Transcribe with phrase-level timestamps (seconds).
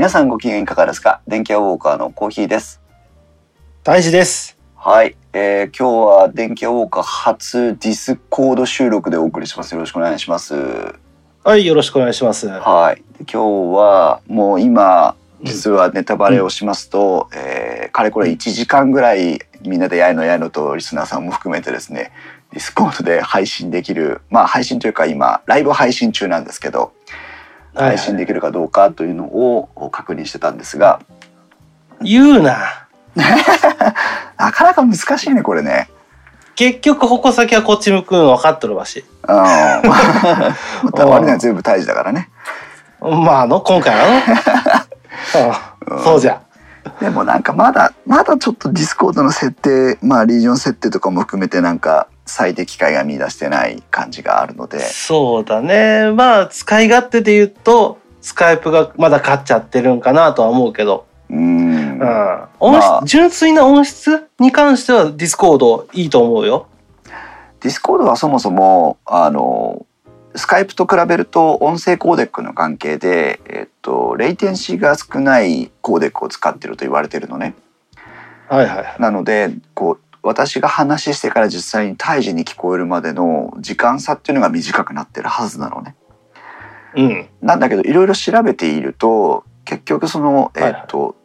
[0.00, 1.20] 皆さんご機嫌いかがですか？
[1.28, 2.80] 電気屋ウォーカーのコーヒーです。
[3.84, 4.56] 大事です。
[4.74, 9.74] はい、えー、今日は電気屋ウォーカー初ディスコード収録でお送りします。
[9.74, 10.54] よろしくお願いします。
[11.44, 12.48] はい、よろしくお願いします。
[12.48, 12.96] はい。
[12.96, 22.10] で今日はもう今実はネタバレをしますと、えーかれこれ1時間ぐらいみんなでやいのやいのとリスナーさんも含めてですね
[22.52, 26.94] ディスコードで配信できるまあ配信というか今ライブ配信中なんですけど
[27.74, 31.00] 配信できるかどうかというのを確認してたんですが
[32.02, 32.86] 言うな。
[34.38, 35.88] なかなか難しいねこれね。
[36.54, 39.04] 結局矛先はこっち向くん分かっとるわし。
[39.28, 39.36] うん。
[39.36, 39.82] ま
[41.04, 42.30] 割には全部大事だからね。
[43.00, 44.02] まああの今回は
[45.86, 45.96] の。
[45.96, 46.40] うんそうじゃ。
[47.00, 56.12] でもなんかまだまだちょっとディスコードの設定まあリージョン設定とかも含めてなんか最適解が見出してない感じがあるのでそうだね。
[56.12, 66.66] まあ使い勝手で言うとスカイプがまだ勝っちゃってるんかなとは思うけど、うーんうん音質まあ純粋な音質に関してはディスコードいいと思うよ。
[67.60, 69.86] ディスコードはそもそもあの
[70.34, 77.54] スカイプと比べると音声コーデックの関係で、えっと、レイテンシーが少ないコーデックを使ってると言われてるのね。
[78.48, 78.96] はいはいはい。
[78.98, 85.96] なのでこう私が話してから実際に相手に聞こえるまでの時間差っていうのが短くなってるはずなのね。
[86.94, 87.28] うん。
[87.40, 91.16] なんだけどいろいろ調べていると結局そのえっ、と、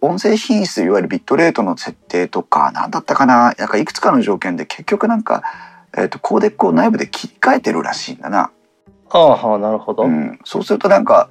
[0.00, 3.54] 音声品質いわゆるビットレートの設定とか何だったかな？
[3.58, 5.42] なんかいくつかの条件で結局なんか、
[5.96, 8.50] えっとコーデックを内部で切り替えてるらしいんだな。
[9.10, 10.04] はあはあなるほど。
[10.04, 11.30] うん、そうするとなんか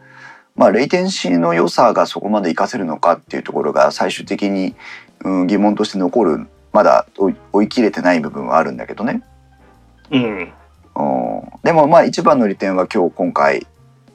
[0.56, 4.76] まあレイテンシーの良さがそこまで活かせるのかっていうところが最終的に、
[5.24, 6.48] うん、疑問として残る
[6.78, 9.24] まだ追い切れてない部分はあるんだけどね。
[10.12, 10.22] うん。
[10.22, 10.52] うん
[11.64, 13.66] でもまあ一番の利点は今日今回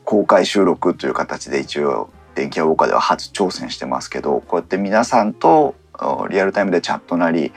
[0.04, 7.50] 公開収録という形で一応電気屋ウォーカーでは初挑戦してますけどこうやって皆さんとうんリアルタイムでチャットなり、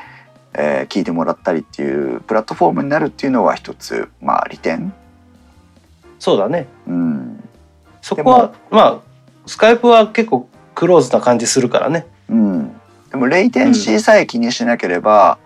[0.56, 4.92] えー聞いてもらったりっていうプラットフォームになるっていうのは一つまあ利点。
[6.18, 6.66] そうだね。
[6.88, 7.44] うん
[8.02, 9.00] そこはまあ
[9.46, 12.08] スカイプは結構クローズな感じするからね。
[12.28, 12.75] うん、
[13.16, 15.38] でもレイテンシーさえ気にしなければ、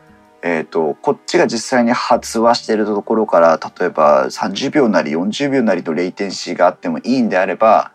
[0.42, 7.92] えー、とこっちが実際に発話しているところから例えば30秒なり40秒なりとレイテンシーがあってもいいんであれば、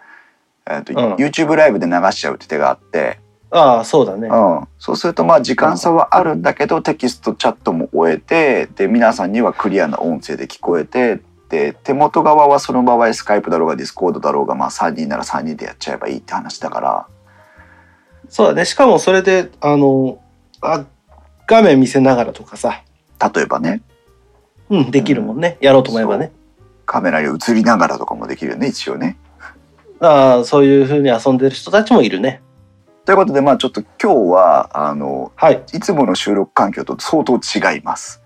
[0.67, 3.19] えーとうん YouTube ライブで流しちゃうって手があって、
[3.51, 4.29] ああそうだね。
[4.29, 17.09] うん、そうするとまあ時間差はあるんだけどテキストチャットも追えてで皆さんにはクリアな音声で聞こえてで手元側はその場合スカイプだろうがディスコードだろうが、まあ、3人なら3人でやっちゃえばいいって話だから。
[18.35, 18.65] そうだね。
[18.65, 20.19] しかもそれであの
[20.61, 20.85] あ
[21.47, 22.83] 画面見せながらとかさ、
[23.33, 23.81] 例えばね
[24.71, 25.57] うんできるもんね。
[25.61, 26.33] やろうと思えばね。
[26.85, 29.17] カメラに映りながらとかもできるよね一応ね。
[30.01, 32.43] ああそういう風に遊んでる人たちもいるね。
[33.05, 38.21] ということでまあちょっと今日はあのはいいつもの収録環境と相当違います。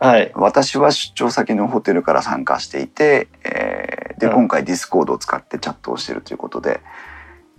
[0.00, 6.80] はい私は出張先のホテルから参加していて、えーでうん今回ディスコードを使ってチャットをしているということで、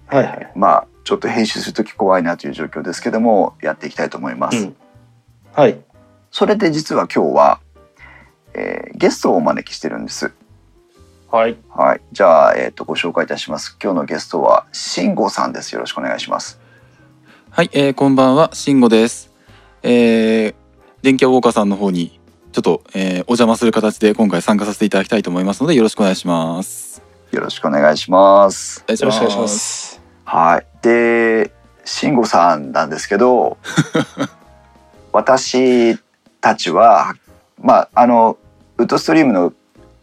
[0.08, 0.52] はいはい。
[0.54, 4.58] まあちょっと編集する時怖いなという状況ですけどもやっていきたいと思います。
[4.58, 4.76] うん。
[5.54, 5.78] はい
[6.32, 7.60] それで実は今日は、
[8.54, 10.32] えーゲストをお招きしてるんです。
[11.32, 13.76] はいはい、じゃあ、えー、とご紹介いたします。
[13.82, 15.74] 今日のゲストは慎吾さんです。
[15.74, 16.60] よろしくお願いします。
[17.50, 19.32] はい、えー、こんばんは、しんごです。
[19.82, 20.54] えー、
[21.02, 22.20] 電気屋ウォーカーさんの方に
[22.52, 27.02] ちょっと、えー、お邪魔する形で今回参加させていただきたいと思いますのでよろしくお願いします。
[27.32, 28.80] よろしくお願いします。
[28.80, 29.48] よろしくお願いしま。
[29.48, 29.91] す。
[30.32, 30.66] はい。
[30.82, 31.52] で、
[31.84, 33.58] 慎吾さんなんですけど、
[35.12, 36.00] 私
[36.40, 37.16] たちは、
[37.60, 38.38] まあ、あの、
[38.78, 39.52] ウッドストリームの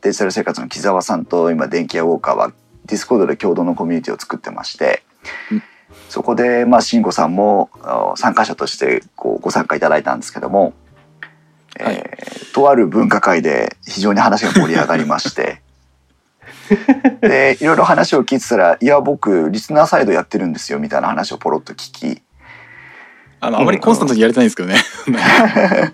[0.03, 2.53] デジタル生活の木澤さんと今、電気屋ウォーカーは
[2.85, 5.03] ディスコードで共同のコミュニティを作ってまして
[5.51, 5.63] うん、
[6.11, 10.75] そこで、まあ、慎吾さんもあ参加者としてこうご参加いただいたんですけども、
[11.81, 15.63] はいえーとある分科会で非常に話が盛り上がりまして、
[17.21, 22.23] でいろいろ話を聞いてたら「いや僕リスナーサイドやってるんですよ」みたいな話をポロッと聞き
[23.41, 24.77] あのあまりコンスタントにやれてないんですけどね。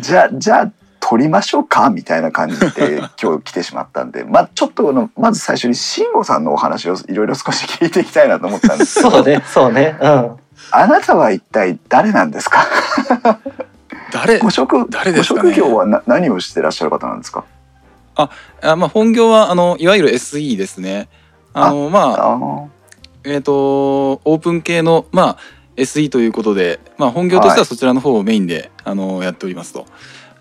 [0.00, 9.96] じゃあじゃあ撮りましょうかみたいな感じで 今日来てしまったんでまあちょっとあのまず最初に慎吾さんのお話をいろいろ少し聞いていきたいなと思ったんですけどそうねそうね。
[10.00, 10.30] うん。
[10.70, 12.66] あなたは一体誰なんですか？
[14.12, 15.50] 誰ご職誰ですかね？
[15.50, 17.44] ご職業はな何をしてらっしゃる方なんですか？
[18.16, 21.08] あまあ本業はあのいわゆる SE ですね。
[21.52, 22.68] あのまああー
[23.24, 25.38] えっ、とオープン系のまあ
[25.76, 29.86] SE ということで、まあ本業としてはそちらの方をメインで、あのやっておりますと。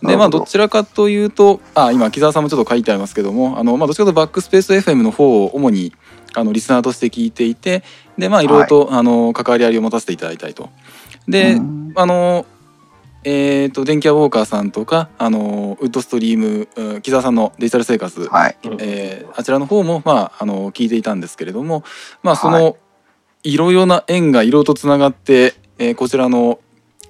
[0.04, 5.94] でまあどどちらかというとあ今木澤さんもちょっと書いてありますけどもあの、まあ、どっちかというとバックスペース FM の方を主に
[6.34, 7.84] あのリスナーとして聞いていて
[8.18, 10.70] でまあいろいろと、あの関わり合いを持たせていただいたいと。
[11.28, 12.46] で、うんあの
[13.26, 18.58] えー、と電気屋ウォーカーさんとかあのウッドストリームうん木澤さんのデジタル生活、はい。
[18.80, 21.84] えーあちらの方も、まあ、あの聞いていたんですけれども、
[22.22, 22.78] まあ、そはの
[23.44, 26.60] いろいろな縁がいろいろとつながって、えーこちらの、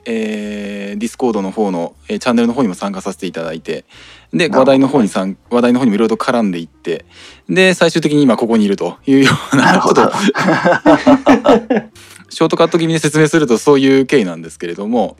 [0.05, 3.83] えー、ディスコードの方の、えーチャンネルの方にも参加させていただいて
[4.31, 7.05] で話題の方にさん話題の方にもいろいろと絡んでいって
[7.49, 10.17] で最終的に今ここにいるというようななるほどちょっと。
[12.33, 15.17] ショートカット気味で説明するとそういう経緯なんですけれども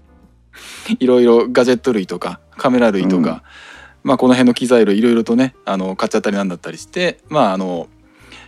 [0.99, 3.41] いろいろガジェット類とかカメラ類とか、うん
[4.03, 7.87] まあ、この辺の機材類いろいろとねあの買っちゃったりなんだったりしてまああの、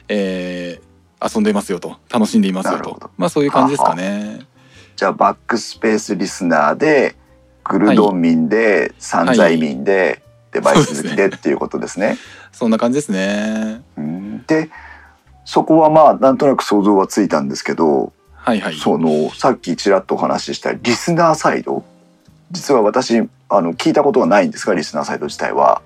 [0.08, 0.86] えー
[1.26, 4.42] 遊んでいますよと楽しんでいますよとまあそういう感じですかね。
[4.96, 7.16] じゃあバックスペースリスナーで
[7.64, 10.22] グルドン民で、散財民で、
[10.52, 12.18] デバイス好きでっていうことですね。
[12.52, 13.82] そんな感じですね。
[13.98, 14.70] うんで
[15.44, 18.76] そこはまあなんとなく想像はついたんですけど、はいはい。
[18.76, 21.84] そのさっきちらっとお話ししたリスナーサイド
[22.52, 23.18] 実は私
[23.50, 25.82] あの聞いたことがないんですがリスナーサイド自体は。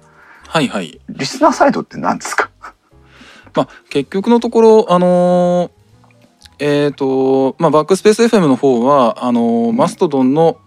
[0.47, 0.99] はいはい。
[1.09, 2.49] リスナーサイドって何ですか？
[3.55, 5.71] まあ、結局のところあのー
[6.59, 10.57] えっ、とまあバックスペース FM の方はあのーマストドンの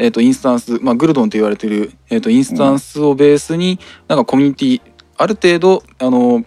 [0.00, 4.80] えー、とインスタンス、まあ、グルドンと言われている、えー、とインスタンスをベースになんかコミュニティ
[5.16, 6.44] ある程度あの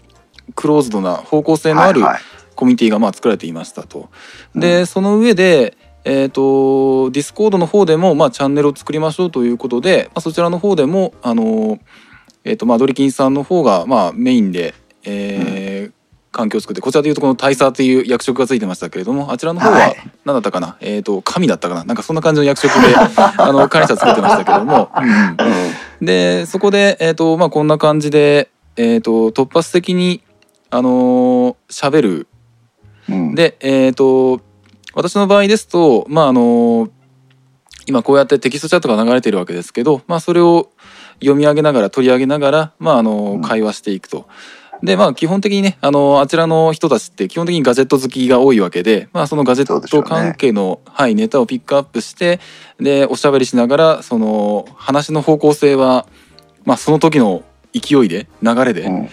[0.56, 2.22] クローズドな方向性のあるはいはい。
[2.56, 4.10] コミュニティがまあ作られていましたと。
[4.54, 4.62] うん。
[4.62, 11.80] でその上で、えー、とディスコードの方でも、まあ、チャンネルを作りましょうということで、まあ、そちらの方でもあの、
[12.44, 16.02] えー、とまあドリキンさんの方が、まあ、メインで、えー
[16.32, 19.98] 環境を作ってこちらでいうとこの大佐という役職がついてましたけれどもあちらの方ははい。
[20.24, 21.84] 何だったかな、えー、と神だったかな？
[21.84, 25.38] なんかそんな感じの役職で あの管理者作ってましたけども、うんうん
[26.02, 30.24] でそこで、えーとまあ、こんな感じで、えー、と突発的に
[30.72, 32.28] あのー喋る。
[33.10, 33.36] うん。
[33.36, 34.40] でえっ、と
[34.94, 36.90] 私の場合ですとまああの
[37.88, 40.72] 今こうやってテキストチャットが流れているわけですけど、まあ、それを
[41.16, 44.28] 読み上げながら取り上げながら、まあ、あのうん会話していくと。
[44.84, 52.40] でまあ基本的にねあのあちらの人たちって基本的にガジェット好きが多いわけで、まあ、そのガジェット関係の、はい、ネタをピックアップして
[52.80, 56.08] でおしゃべりしながらその話の方向性は、
[56.66, 57.44] まあ、その時の
[57.74, 59.10] 勢いで流れで、うんうん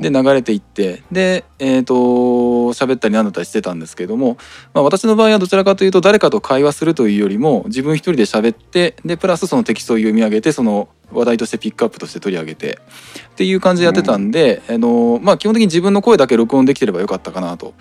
[0.00, 4.38] で流れていってでえっ、と喋ったりなんだったりしてたんですけども、
[4.72, 12.78] まあ、私の場合はどちらかというと誰かと会話するというよりも自分一人で喋ってでプラスそのテキストを読み上げてその話題としてピックアップとして取り上げて
[13.28, 17.74] っていう感じでやってたんで、あのまあ、基本的に自分の声だけ録音できてればよかったかなと。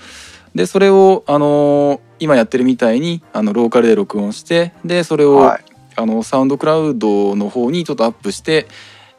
[0.53, 5.65] でそれを、あの今やってるみたいにあのローカルで録音してでそれを、はい
[5.95, 8.67] あのサウンドクラウドの方にちょっとアップして、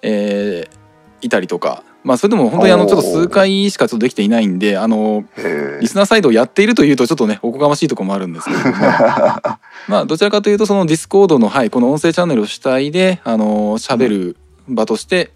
[0.03, 0.85] えー
[1.25, 8.77] いたりとか、まあ、それでも本当にあのちょっと数回しかちょっとできていないんであのリスナーサイドをやっているというとちょっとねおこがましいところもあるんですけれども。
[9.89, 14.37] まあどちらかというとそのディスコードの、はい、この音声チャンネルを主体であの喋る
[14.69, 15.31] 場として、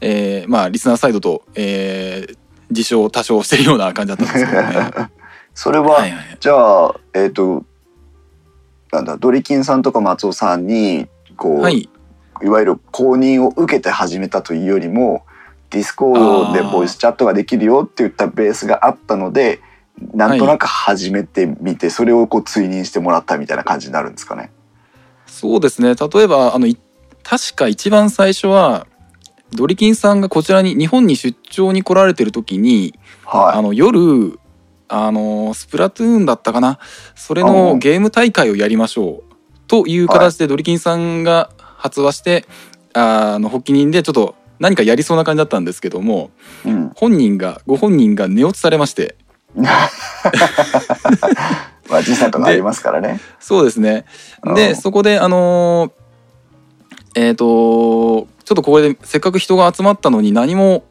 [0.00, 2.36] えーまあリスナーサイドと、えー
[2.70, 4.76] 自称多少してるような感じだったんですけどね。
[4.76, 5.10] は
[5.54, 6.36] それは、いはいはい。
[6.38, 7.64] じゃあえっ、と
[8.92, 11.88] なんだドリキンさんとか松尾さんにこう、、はい。
[12.42, 15.24] いわゆる公認を受けて始めたというよりも
[15.70, 19.60] ディスコードでボイスチャットができるよって言ったベースがあったので
[20.14, 24.50] なんとなく始めてみて、それをこう追認してもらったみたいな感じになるんですかね。
[25.26, 25.94] そうですね。
[25.94, 26.78] 例えばあのい
[27.22, 28.86] 確か一番最初は
[29.52, 34.38] ドリキンさんがこちらに日本に出張に来られてる時にあはの夜
[34.88, 36.78] あのスプラトゥーンだったかな。
[37.14, 39.34] それうんのゲーム大会をやりましょう。
[39.66, 42.46] という形でドリキンさんが発話して、
[42.94, 46.30] あの発起人でちょっと何かやりそうな感じだったんですけども
[46.64, 46.68] い。
[46.68, 46.92] うん。
[46.94, 49.16] 本人がご本人が寝落ちされまして
[49.56, 49.66] ま
[51.96, 53.20] あ時差とかありますからね。
[53.40, 54.04] そうですね
[54.44, 55.92] うんでそこであのー
[57.16, 60.84] えっ、とちょっとここでせっかく人が集まったのに何も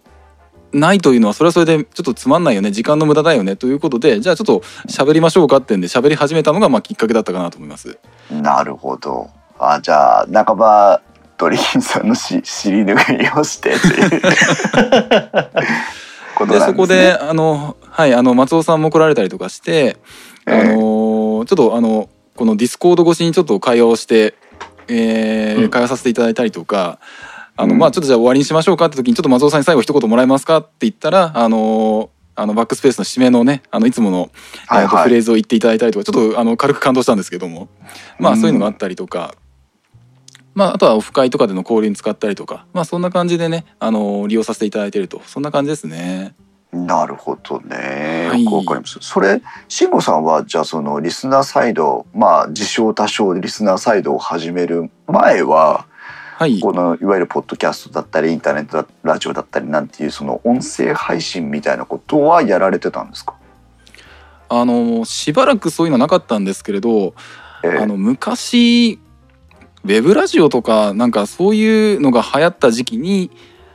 [0.73, 7.97] ないというのはそれはそれでちょっとつまんないよね時間の無駄だよねということでじゃあちょっと喋りましょうかってんで喋り始めたのがまあきっかけだったかなと思います。
[8.29, 9.29] なるほど。
[9.57, 11.01] あじゃあ半ば
[11.39, 14.21] ドリキンさんのし尻拭いをしてという。
[16.35, 16.67] ことでなんですね。
[16.67, 19.95] そこであのはいあの松尾さんも来られたりとかして、
[20.45, 20.59] あえ。
[20.59, 24.35] えのちょっとあのこのディスコード越しにちょっと会話をして、
[24.89, 25.69] えーうん。
[25.69, 26.99] 会話させていただいたりとか。
[27.55, 27.79] あのうん。
[27.79, 34.29] まあちょっとじゃあ終わりにしましょうかって時にちょっと松尾さんに最後一言もらえますかって言ったらあのあのバックスペースの締めのねあのいつもの、
[34.67, 35.03] はいはい。
[35.03, 37.69] フレーズを言っていただいたりとかちょっとあの軽く感動したんですけども。
[38.17, 39.33] まあそういうのがあったりとか、
[40.59, 46.35] まああとはオフ会とかでの交流に使ったりとかまあそんな感じでねあの利用させていただいているとそんな感じですね。
[46.71, 48.27] なるほどね。
[48.29, 48.99] はいよくわかります。
[49.01, 55.87] それ、慎吾さんは、じゃあそのリスナーサイド、まあ、自称多少リスナーサイドを始める前は、
[56.35, 63.33] はいこのいわゆるポッドキャストだったり、インターネットだラジオだったりなんていう、その音声配信みたいなことはやられてたんですか？
[64.49, 67.15] あのしばらくそういうのなかったんですけれど
[67.63, 68.99] ええあの昔
[69.83, 73.31] ウェブラジオとかなんかそういうのが流行った時期に、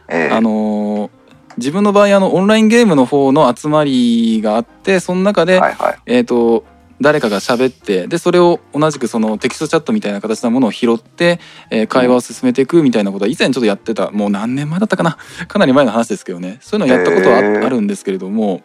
[0.09, 0.35] ええ。
[0.35, 1.11] あの
[1.57, 5.99] 自分の場合あのオンラインゲームの方の集まりがあってその中で、はいはい。
[6.07, 6.65] えー、と
[7.01, 15.17] 誰かが喋ってでそれを同じくそのテキストチャットみたいな形のものを拾って、えー会話を進めていくみたいなことは以前ちょっとやってたもう何年前だったかな？
[15.47, 16.59] かなり前の話ですけどね。
[16.61, 18.63] そういうのをやったことはあ,、るんですけれども、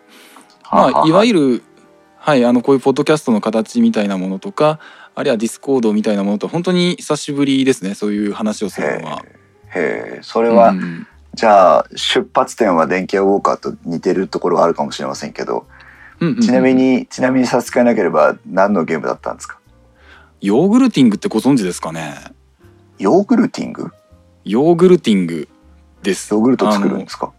[0.64, 1.50] はまあ、いわゆる。
[1.58, 1.64] る、
[2.18, 4.80] はい、あのこういうポッドキャストの形みたいなものとか
[5.16, 9.26] あるいはディスコードみたいなものと本当に久しぶりですねそういう話をするのは。
[9.76, 11.08] へえ、それは、うん。
[11.36, 15.68] じゃあ出発点は電気屋ウォーカーと似てるところはあるかもしれませんけど、
[16.20, 16.42] うんうんうん。
[16.42, 19.60] ちなみにちなみに差し支えなければ何のゲームだったんですか？
[20.42, 22.16] ヨーグルティングってご存知ですかね？
[22.98, 23.92] ヨーグルティング？
[24.46, 25.48] ヨーグルティング
[26.02, 26.34] です。
[26.34, 27.32] ヨーグルト作るんですか？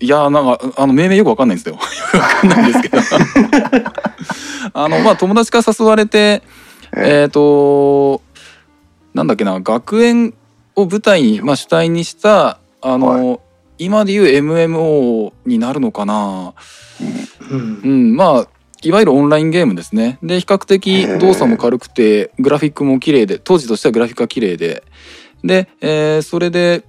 [0.00, 1.74] いやーなんかあの命名よくわかんないんですよ。
[1.80, 1.80] わ
[2.20, 2.98] かんないんですけど。
[4.74, 6.42] あのまあ友達から誘われて
[6.98, 8.22] ええっ、と
[9.14, 10.34] なんだっけな学園
[10.76, 13.40] を舞台に、まあ、主体にしたあの、
[13.78, 16.54] 今でいう MMO になるのかな。
[17.50, 17.80] うん。
[17.82, 18.48] うんまあ
[18.80, 20.18] いわゆるオンラインゲームですね。
[20.22, 21.18] で比較へ的ー。
[21.18, 24.84] 動作も軽くてグラフィックも綺麗で当時としてはグラフィックが綺麗で。
[25.42, 26.84] で、えーそれで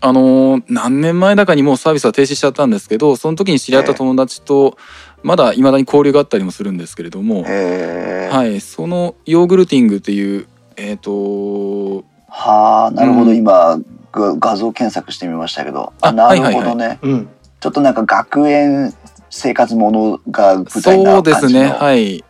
[0.00, 4.76] あのー何年前だかにもうサービスは停止しちゃったんですけどその時に知り合った友達と
[5.24, 13.36] まだいまだに交流があったりもするんですけれども、はい、そのヨーグルティングっていうえっ、とはあなるほど、うん。
[13.36, 13.80] 今
[14.12, 15.92] が画像検索してみましたけど。
[16.00, 17.28] あなるほどね、うん。
[17.60, 18.92] ちょっとなんか学園
[19.30, 21.22] 生活ものが舞台なそう感じの。
[21.22, 21.68] ですね。
[21.68, 22.24] はい。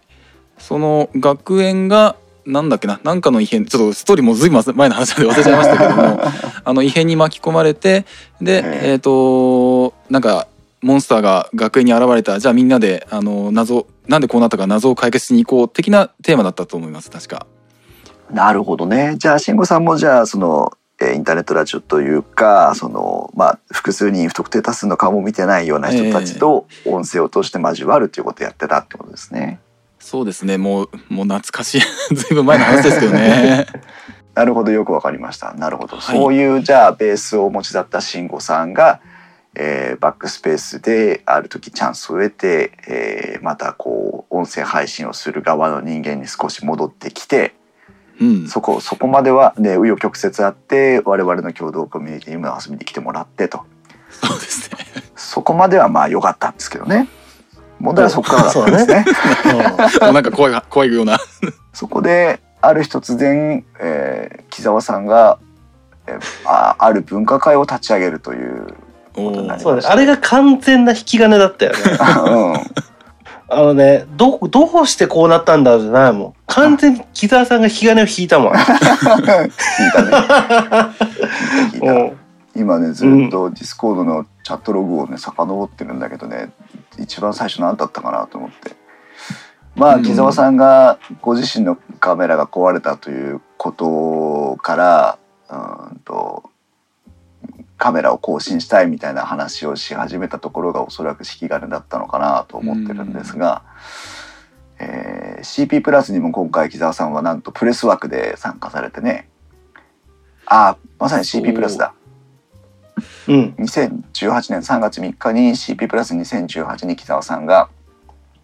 [0.58, 3.00] その学園がなんだっけな。
[3.02, 3.64] なんかの異変。
[3.64, 6.20] ちょっとストーリーもずいぶん前の話で忘れちゃいましたけども。
[6.64, 8.04] あの異変に巻き込まれて
[8.40, 10.46] でえええっ、となんか
[10.84, 17.46] モンスターが学園に現れたじゃあみんなであの謎なんでこうなったか謎を解決しに行こう的なテーマだったと思います確か。
[18.30, 29.60] なるほどねじゃあ慎吾さんもじゃあそのえーインターネットラジオというかその、まあ、複数人不特定多数の顔も見てないような人たちと音声を通して交わるということをやってたってことですね。
[30.00, 31.80] そうですねもうもう懐かしい
[32.14, 33.66] ずいぶん前の話ですけどね。
[34.34, 35.54] なるほどよくわかりました。
[35.54, 39.00] なるほど、はいそういうじゃあベースをお持ちだった慎吾さんが、
[39.54, 47.54] えーバックスペースである時チャンスを得て、えーまたこう音声配信をする側の人間に少し戻ってきて
[48.20, 53.64] うん、そこそこまではね紆余曲折あって我々の共同コミュニティにも遊びに来てもらってと
[54.08, 54.78] そうですね。
[55.16, 57.08] そこまではまあ良かったんですけどね
[57.80, 59.04] 問題はそこからだったんですね。
[60.00, 61.18] もうなんか怖い怖いような。
[61.72, 65.40] そこである日突然、えー木澤さんが、
[66.06, 68.83] えーあある分科会を立ち上げるという、お
[69.22, 71.78] ことになりーそうねあれが完全な引き金だったよね。
[71.88, 72.54] うん、
[73.48, 76.34] あのねどどうしてこうなったんだろうじゃないもん。
[76.46, 78.52] 完全に木澤さんが引き金を引いたもん。
[78.54, 80.02] 聞いた
[81.80, 82.14] ね。
[82.56, 82.92] 今ね。
[82.92, 86.50] ずっとディスコードのチャットログをね遡ってるんだけどね。
[86.98, 88.76] 一番最初何だったかなと思って。
[89.76, 95.18] まあうん木澤さんがご自身のカメラが壊れたということから
[95.50, 96.44] うんと
[97.76, 103.62] カメラを更新したいみたいな話をし始めたところがおそらく引き金だったのかなと思ってるんですが、
[104.78, 105.14] えー
[105.44, 109.28] CP プラスにも今回木澤さんはなんとプレス枠で参加されてね。
[110.46, 111.94] あまさに CP プラスだ。
[113.28, 113.32] う。
[113.32, 113.54] ん。
[113.58, 114.02] 2018
[114.52, 117.68] 年3月3日に CP プラス2018に木澤さんが、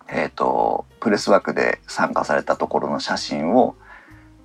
[0.09, 3.75] えー、とプレス枠で参加されたところの写真を、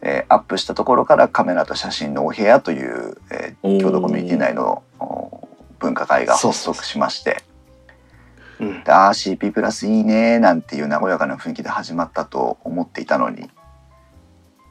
[0.08, 6.82] えーアップしたところからカメラと写真のお部屋という、えー共同コミュニティ内のお文化会が発そうそうそう。
[6.82, 7.44] 足しまして。
[8.60, 8.84] うん。
[8.84, 13.50] であー CP プラスいいねなんていう和やかな雰囲気で始まったと思っていたのに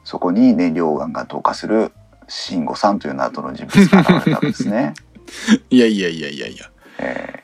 [0.05, 1.91] そこに燃料ガンが投下する
[2.27, 4.93] 慎吾さんという謎の人物が現れたんですね。
[5.69, 6.65] いやいやいやいやいや。
[6.99, 7.43] え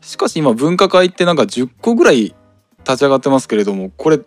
[0.00, 2.34] しかし今分科会ってなんか10個ぐらい
[2.78, 4.18] 立ち上がってますけれどもこれ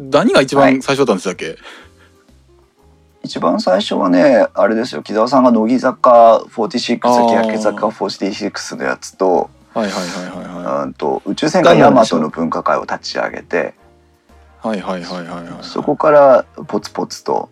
[0.00, 0.72] 何が一はい。
[0.74, 1.56] 番最初だったんでしたっけ、
[3.22, 5.02] 一番最初はねあれですよ。
[5.02, 7.46] 木澤さんが乃木坂46あー。
[7.52, 13.74] 欅坂46のやつとはいはいはいはいはうんと宇宙戦艦ヤマトの文化会を立ち上げて
[14.64, 15.62] いはいはいはいはいはい。
[15.62, 17.48] そこからポツポツと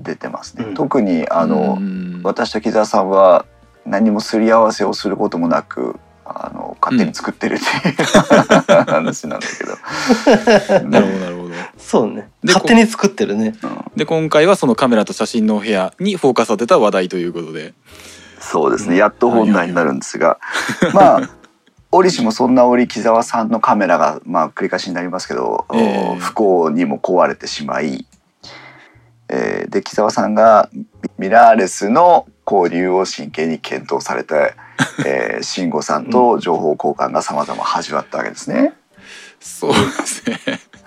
[0.00, 0.64] 出てますね。
[0.64, 0.74] うん。
[0.74, 2.20] 特にあの、うん。
[2.24, 3.46] 私と木澤さんは
[3.86, 5.98] 何もすり合わせをすることもなく
[6.80, 11.54] 勝手に作ってるっていう、話なんだけど、なるほどなるほど。
[11.78, 12.28] そうね。
[12.42, 13.54] で勝手に作ってるね。
[13.62, 13.84] うん。
[13.96, 17.74] で今回はそのカメラと写真のお部屋にフォーカス当てた話題ということで。
[18.40, 18.96] そうですね。
[18.96, 20.38] やっと本題になるんですが、
[20.92, 21.30] まあ
[21.90, 26.16] 折しもそんな折木澤さんのカメラがまあ繰り返しになりますけど、ええ。
[26.16, 28.06] 不幸にも壊れてしまい、
[29.28, 30.68] えーで木澤さんが
[31.18, 34.54] ミラーレスの交流を真剣に検討されて、
[35.06, 38.74] えー、慎吾さんと情報交換がさまざま始まったわけですね。
[39.40, 39.76] そうで
[40.06, 40.38] すね。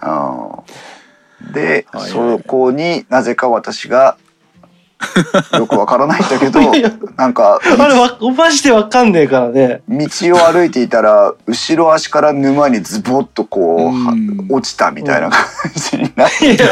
[0.01, 1.53] うん。
[1.53, 2.12] で、はいはい。
[2.12, 4.17] そこになぜか私が
[5.54, 6.60] よくわからないんだけど
[7.18, 9.82] なんかあれわマジでわかんねえからね。
[9.88, 13.92] 道を歩いていたら後ろ足から沼にズボッとこ
[14.50, 16.66] う落ちたみたいな感じになって、いや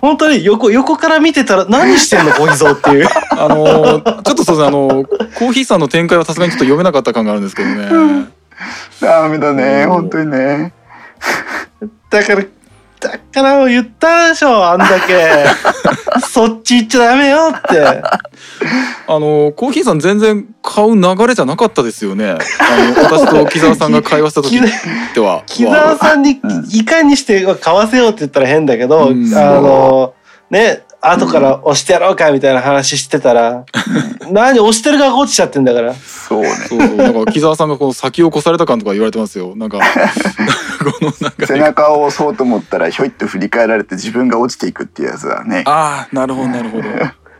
[0.00, 3.08] 本当に横横から見てたら何してんの小秘蔵っていう。
[3.30, 5.06] あのーちょっとそうですねあのー
[5.38, 8.26] コーヒーさんの展開はさすがにちょっと読めなかった感があるんですけどね。
[9.00, 9.90] ダメだねうん。
[9.90, 10.72] 本当にね。
[12.10, 12.42] だから
[13.00, 15.44] だから言ったでしょあんだけ。
[16.28, 17.80] そっち行っちゃダメよって。
[19.06, 22.30] あのーコーヒーさん全然買う流れじゃなかったですよね。
[22.30, 24.60] あの私と木澤さんが会話した時
[25.14, 25.42] では。
[25.46, 26.66] 木澤さんにうん。
[26.72, 29.32] いかにして買わせようって言ったら変だけど、うん。
[29.34, 30.14] あの
[30.50, 33.64] ね後から押してやろうかみたいな話してたら、
[34.30, 35.94] 何押してる側が落ちちゃってんだから。
[35.94, 36.48] そうね。
[36.68, 39.54] そうそうなんか木澤さんがこう先を越された感とか言われてますよ。
[39.54, 39.78] なんか
[40.82, 45.62] このなんか背中を押そうと思ったらひょいっと振り返られて自分が落ちていくっていうやつだね。
[45.66, 46.84] ああなるほどなるほど。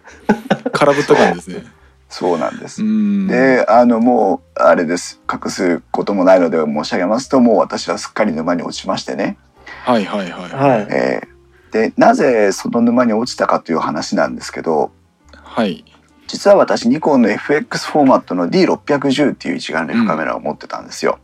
[0.72, 1.64] 空振った感じですね。
[2.08, 2.82] そうなんです。
[2.82, 3.26] うん。
[3.26, 5.20] であのもうあれです。
[5.30, 9.36] 隠すこともないので申し上げますともう私はすっかり沼に落ちましてね、
[9.84, 10.52] はいはいはい。
[10.52, 10.86] はい。
[10.90, 11.37] えー
[11.70, 14.92] でなぜその沼に落ちたかという話なんですけど
[15.58, 15.84] はい。
[16.28, 21.18] 実は私ニコンの FX フォーマットの D610 っていう一眼レフカメラを持ってたんですよ。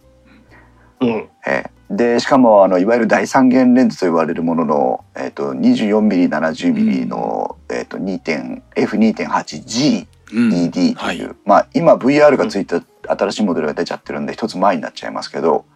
[1.01, 1.29] うん。
[1.47, 10.51] えーでしかもあのいわゆる第三元レンズと言われるものの、えー、と 24mm70mm の、えー、と F2.8G うん。
[10.51, 10.81] ED と
[11.13, 11.37] いう、はい。
[11.45, 15.67] まあ今 VR がついた新しいモデルが出ちゃってるんで一つ前になっちゃいますけど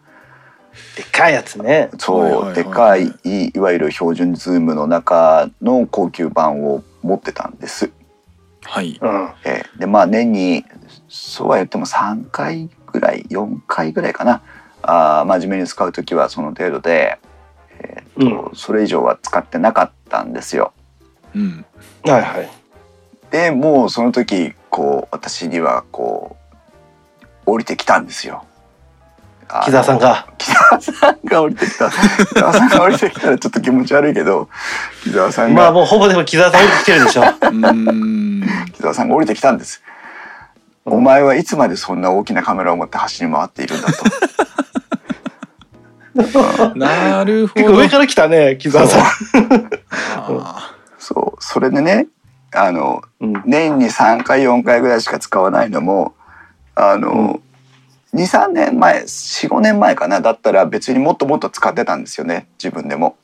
[0.96, 1.90] でかいやつね。
[1.98, 2.54] そう、はいはいはい。
[2.54, 7.90] でかいいいわゆる標準ズームの中の高級版を持ってたんです。
[8.64, 8.98] はい。
[9.00, 9.30] うん。
[9.44, 10.64] えーでまあ年に
[11.08, 14.42] そうは言っても3回ぐらい4回ぐらいかな。
[14.82, 17.18] あー真面目に使う時はその程度で、
[17.80, 20.72] えーとうそれ以上は使ってなかったんですよ。
[21.34, 21.64] うん。
[22.04, 22.48] はいはい。
[23.30, 26.36] でもうその時こう私にはこ
[27.46, 28.44] う降りてきたんですよ。
[29.64, 30.26] 木澤さんが。
[30.36, 31.90] 木澤さんが降りてきた。
[31.90, 31.96] 木
[32.38, 34.48] 澤さんが降りてきたらちょっと気持ち悪いけど
[35.02, 37.22] 木澤さんが、まあもうほぼでも木澤さん降りてきてるでしょ。
[37.22, 38.42] うん。
[38.72, 39.82] 木澤さんが降りてきたんです。
[40.84, 44.04] お前はいつまでそんな大きなカメラを持って走り回っているんだと。
[46.78, 47.62] なるほど。
[47.62, 49.02] 結構上から来たね木澤さん。
[50.20, 51.42] あそう。
[51.42, 52.08] それでね
[52.52, 53.42] あのうん。
[53.46, 56.14] 年に3回4回ぐらいしか使わないのも
[56.80, 57.40] あの、
[58.14, 63.16] 23年前45年前かなだったら別にもっともっと使ってたんですよね自分でも。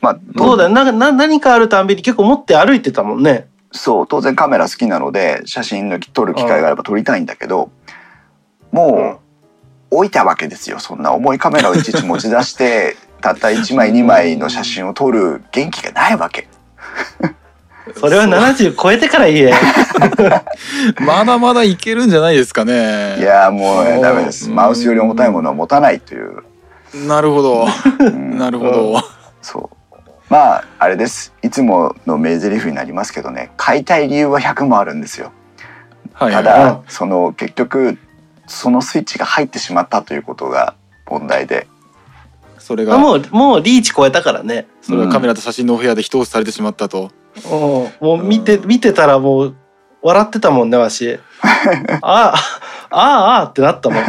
[0.00, 7.70] まあ、どそうだよなな何かあるたんびに結構持って歩いてたもんねそう当然カメラ好きなので写真の撮る機会があれば撮りたいんだけど
[8.70, 9.18] も
[9.92, 16.46] う置いたわけですよそんな重いカメラをいちいち持ち出してたった1枚2枚の写真を撮る元気がないわけ。
[17.96, 23.18] それは70超えてからいいねーまだまだいけるんじゃないですかね。
[23.18, 24.48] いやーもうダメです。
[24.48, 26.42] マウスより重たいものは持たないという、
[27.06, 27.66] なるほど。
[28.00, 28.38] うん。
[28.38, 29.00] なるほど。
[29.42, 29.94] そう。
[30.30, 31.34] まああれです。
[31.42, 33.50] いつもの名台詞になりますけどね。
[33.58, 35.30] 買いたい理由は100もあるんですよ。
[36.18, 36.44] たはいはい。
[36.44, 37.98] だその結局
[38.46, 40.74] そのスイッチが入ってしまったということが
[41.06, 41.66] 問題で。
[42.58, 42.96] それが。
[42.96, 44.66] もうもうリーチ超えたからね。
[44.80, 47.02] それがカメラと写真のお部屋で一押しされてしまったと。
[47.02, 47.23] うん
[48.00, 49.56] もう見て見てたらもう
[50.02, 51.18] 笑ってたもんねわし。
[52.02, 52.34] ああ
[52.90, 54.04] あああってなったもん。
[54.04, 54.08] あ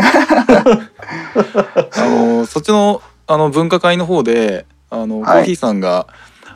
[1.97, 5.37] のそっちのあの分科会の方であの、はい。
[5.37, 6.07] コーヒーさんが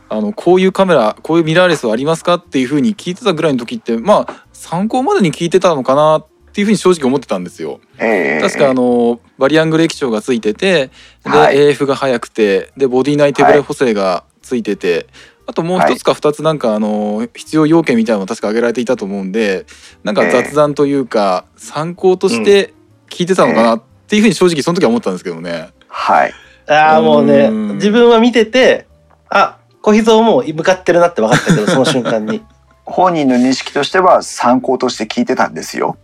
[0.10, 7.80] あのこういうカメラこういうミラーレスはありますかっていうふうに聞いてたぐらいの時ってまあ参考までに聞いてたのかなっていうふうに正直思ってたんですよ。
[7.98, 8.42] ええ。
[8.42, 10.90] 確かあのバリアングル液晶がついてて
[11.24, 11.58] で、はい。
[11.58, 15.08] AF が速くてでボディ内手ブレ補正がついてて、
[15.50, 19.66] あともう一つか二つなんかあの必要要件みたいなのが確か挙げられていたと思うんで
[20.04, 22.76] なんか雑談というか参考として
[23.10, 25.70] 聞いてたのかなっていうふうに正直その時は思ったんですけどね。
[25.88, 26.34] はい。
[26.68, 27.76] ああもうねうん。
[27.78, 28.86] 自分は見てて
[29.28, 32.44] あ小秘蔵もう向かってるなって分かったけどその瞬間に。
[32.86, 35.98] 本人の認識としては参考として聞いてたんですよ。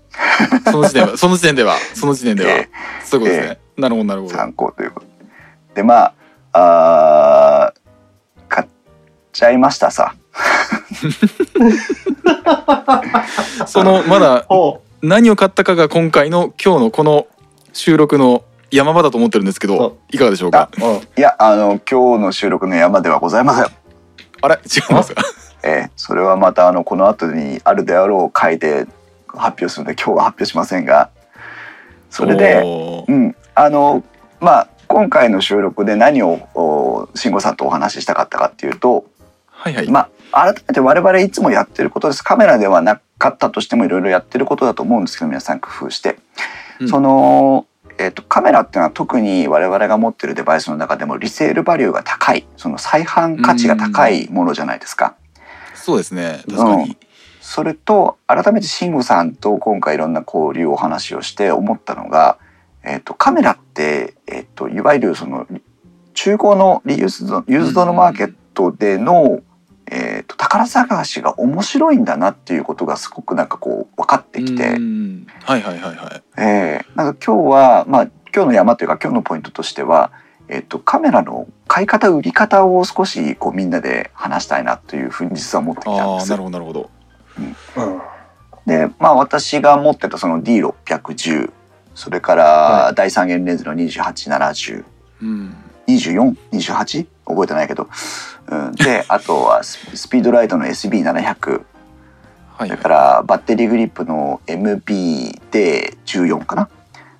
[0.65, 2.69] その時点は その時点ではその時点では、え
[3.03, 4.33] そういうことですね、なるほどなるほど。
[4.35, 5.07] 参考ということ。
[5.73, 6.13] でまあ
[6.53, 7.79] あー
[8.47, 8.67] 買っ
[9.35, 10.15] ちゃいましたさ。
[13.67, 17.27] そのまだほ何を買ったかが今回の今日のこの
[17.73, 20.69] 収録の山場だと思ってるんですけそどいかがでしょうか？
[21.17, 23.65] いやあの今日の収録の山ではございません。
[24.41, 25.21] あれ違いますか？
[25.63, 28.87] えーそれはまたあのこの後にあるであろう回で
[29.27, 31.09] 発表するので今日は発表しませんが。
[32.09, 32.61] それで、
[33.09, 34.01] うん、あの
[34.39, 39.03] まあ今回の収録で何をお慎吾さんとお話ししたかったかっていうと、
[39.65, 42.21] はいはい、まあ改めて我々いつもやってることです。
[42.21, 46.19] カメラではなかったとしてもいろいろやってることだと思うんですけど皆さん工夫して、
[46.79, 46.87] うん。
[46.87, 47.65] その、
[47.97, 52.45] えっとカメラっていうのは特に我々が持ってるデバイスの中でもリセールバリューが高い。
[52.57, 55.15] その再販価値が高いものじゃないですか。
[55.73, 56.43] そうですね。
[56.47, 56.95] 確かに、
[57.41, 62.37] それと改めて慎吾さんと今回いろんな交流お話をして思ったのが、
[62.83, 65.47] えっとカメラって、えっといわゆるその
[66.13, 69.41] 中古のリユースドユーズドのマーケットでの、
[69.91, 75.27] えっと宝探しが面白いんだなっていうことがすごくなんかこう分かってきて、うん。
[75.43, 76.23] はいはいはいはい。
[76.37, 80.11] えーなんか今日はまあ今日の山というか今日のポイントとしては、
[80.47, 86.29] えっとカメラの買い方売り方を少しこうみんなで話したいなというふうに実は思ってきたんです。
[86.31, 86.89] なるほどなるほど。
[87.37, 88.01] うん。
[88.65, 91.51] でまあ私が持ってたその D610
[91.93, 94.83] それかはら第三元レンズの2870
[95.21, 95.55] うん。
[95.87, 97.89] 2428覚えてないけど、
[98.47, 101.65] うん、であとはススピードライトの SB700
[102.57, 102.69] はい。
[102.69, 106.69] それからバッテリーグリップの MB で14かな？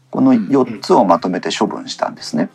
[0.10, 2.50] この4つをまとめて処分したんですね。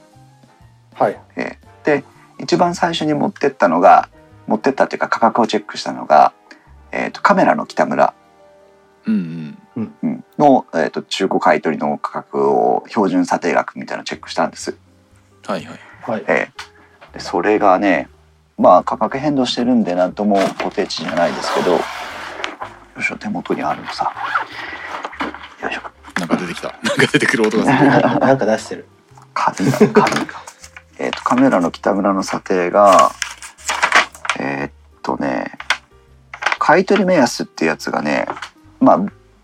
[0.94, 1.20] はい。
[1.36, 2.04] えーで
[2.38, 4.10] 一番最初に持ってったのが
[4.46, 6.34] 持ってったっていうか価格をチェックしたのが、
[6.92, 8.12] えー、とカメラの北村。
[9.06, 9.94] うんうん。
[10.02, 10.24] うん。
[10.38, 14.76] の、えー、と中古買取の価格を標準査定額みたいなのをチェックしたんです。
[15.46, 15.78] はいはい。
[16.02, 16.24] はい。
[16.28, 16.70] えー
[17.12, 18.08] でそれがね
[18.58, 21.78] まあ価格変動してるんでなんとも固定値じゃないですけどよ
[22.98, 24.12] いしょ手元にあるのさ。
[25.62, 25.80] よいしょ。
[26.18, 26.68] なんか出てきた。
[26.68, 27.90] なんか出てくる音がする。
[28.20, 28.86] なんか出してる。
[29.32, 29.78] 紙が。
[30.04, 30.50] 紙が。
[30.98, 33.10] えっとカメラの北村の査定が
[34.38, 34.70] えーっ
[35.02, 35.52] とね
[36.58, 38.26] 買取目安ってやつがね
[38.80, 39.00] まあ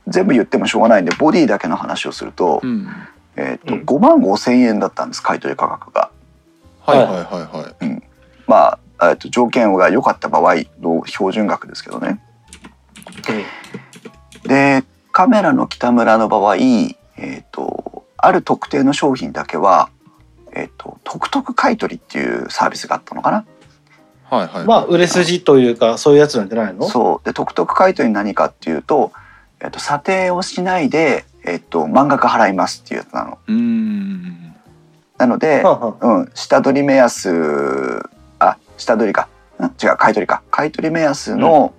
[0.06, 2.86] 全部言ってもしょうがないんでボディだけの話をすると,、うん。
[3.36, 3.80] えーっとうん。
[3.84, 6.10] 5万5千円だったんです買取価格が。
[6.86, 8.02] はいはいはいはい
[8.46, 12.20] まあ、えっと条件が良かった場合の標準額ですけどね。
[14.44, 16.94] でカメラの北村の場合、え
[17.42, 19.90] っとある特定の商品だけは、
[20.52, 23.44] えっとトクトク買取っていうサービスがあったのかな。
[24.28, 26.88] はいはいまあ売れ筋というかそういうやつなんじゃないの？
[26.88, 29.12] そうでトクトク買取何かっていうと、
[29.60, 33.38] えっと査定をしないで、えっと満額払いますっていうやつなの。
[33.46, 34.55] うーん
[35.18, 35.62] なので、
[36.00, 38.02] うん、下取り目安
[38.38, 39.28] あ下取りか。
[39.58, 40.42] ん違う買い取りか。
[40.50, 41.72] 買い取り目安の、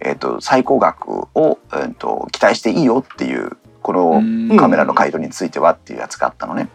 [0.00, 4.56] えっと最高額を、えっと期待していいよっていうこのうん。
[4.56, 6.68] カメラの買い取りについてはっていうやつがあったのね。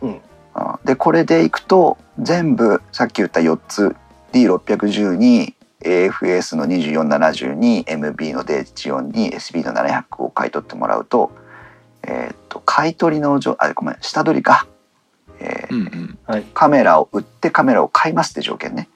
[0.00, 0.20] うん。
[0.54, 3.94] あでこれでいくと全部さっき言った4つ
[4.32, 11.32] D610 に AFS の2470に MB の D14 に SB の700を買い取ってもらうと,、
[12.02, 14.66] えー、と買い取りのじょあごめん下取りか、
[15.42, 16.42] えーうんうん。
[16.54, 18.88] カメラを売ってカメラを買いますって条件ね。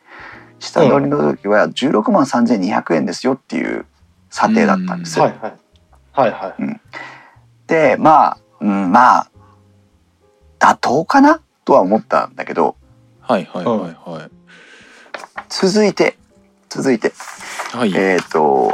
[0.59, 3.85] 下取りの時は16万3200円ですよっていう
[4.31, 5.25] 査定だったんですよ。
[5.25, 5.55] はいはい。
[6.13, 6.81] はいはい。
[7.67, 9.31] でまあ、うん、まあ
[10.59, 12.77] 妥当かなとは思ったんだけど。
[13.21, 14.31] はいはいはいはい。
[15.49, 16.17] 続いて
[16.69, 17.13] 続いて。
[17.73, 17.95] はい。
[17.95, 18.73] えっ、と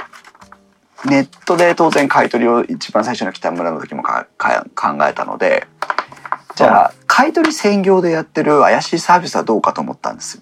[1.06, 5.66] ネットで当然買い取りを一番最初の北村の時もかか考えたので。
[6.54, 10.40] じゃあ買い取り専業でやってる怪しいサービスはどうかと思ったんです。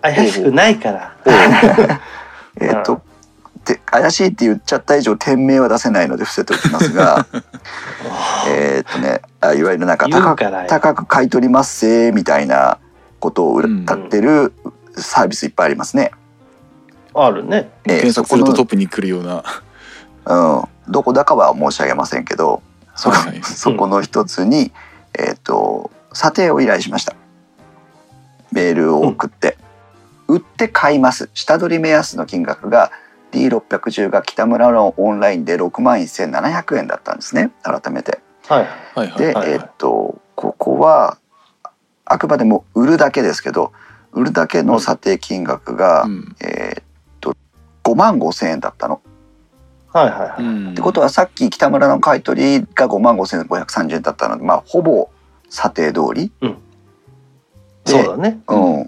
[0.00, 1.14] 怪しくないから。
[2.58, 3.02] え っ、と
[3.66, 7.26] で怪しいって言っちゃった以上店名は出せないので伏せておきますが
[8.48, 12.78] えっとねあいわゆるなんか高く高く買い取りますぜみたいな
[13.18, 14.54] ことをうん歌ってる
[14.96, 16.12] サービスいっぱいありますね。
[17.12, 17.68] あるね。
[17.84, 19.44] えー検索するとそこトップに来るような
[20.24, 22.62] の、うん、どこだかは申し上げませんけど
[22.96, 24.72] そこ,、はいはいそこの一つに、
[25.18, 27.14] えっ、と査定を依頼しました。
[28.52, 29.56] メールを送って、
[30.28, 32.92] 売って買います下取り目安の金額が
[33.32, 38.20] D610 が北村のオンラインで6万1700円だったんですね改めて。
[38.46, 38.68] はい。
[38.94, 41.18] はいはいで、はいえっとここは
[42.04, 43.72] あくまでも売るだけですけど
[44.12, 46.84] 売るだけの査定金額が、うんえーっ
[47.20, 47.36] と
[47.84, 49.00] 5万5千円だったの。
[49.92, 50.42] はいはいはい。
[50.42, 55.10] うんってことはさっき北村の買い取りが5万5530円だったのでまあほぼ
[55.48, 56.32] 査定通り。
[56.40, 58.40] でそうだね。
[58.48, 58.86] うん。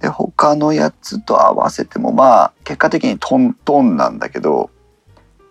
[0.00, 4.70] で他のやつと合わせてもまあ結果的にトントンなんだけど、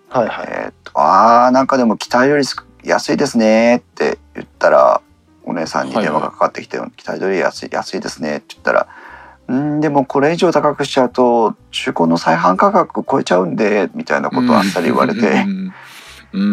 [0.10, 0.48] はいはい。
[0.50, 5.02] えーっとあーなんかでも期待よりす安いですねって言ったら
[5.46, 8.88] お姉さんに電話がかかってきて、期待より安い安いですねって言ったら
[9.48, 15.46] うんでもこれ以上高くしちゃうと中古の再販価格超えちゃうんでみたいなことをあっさり言われて、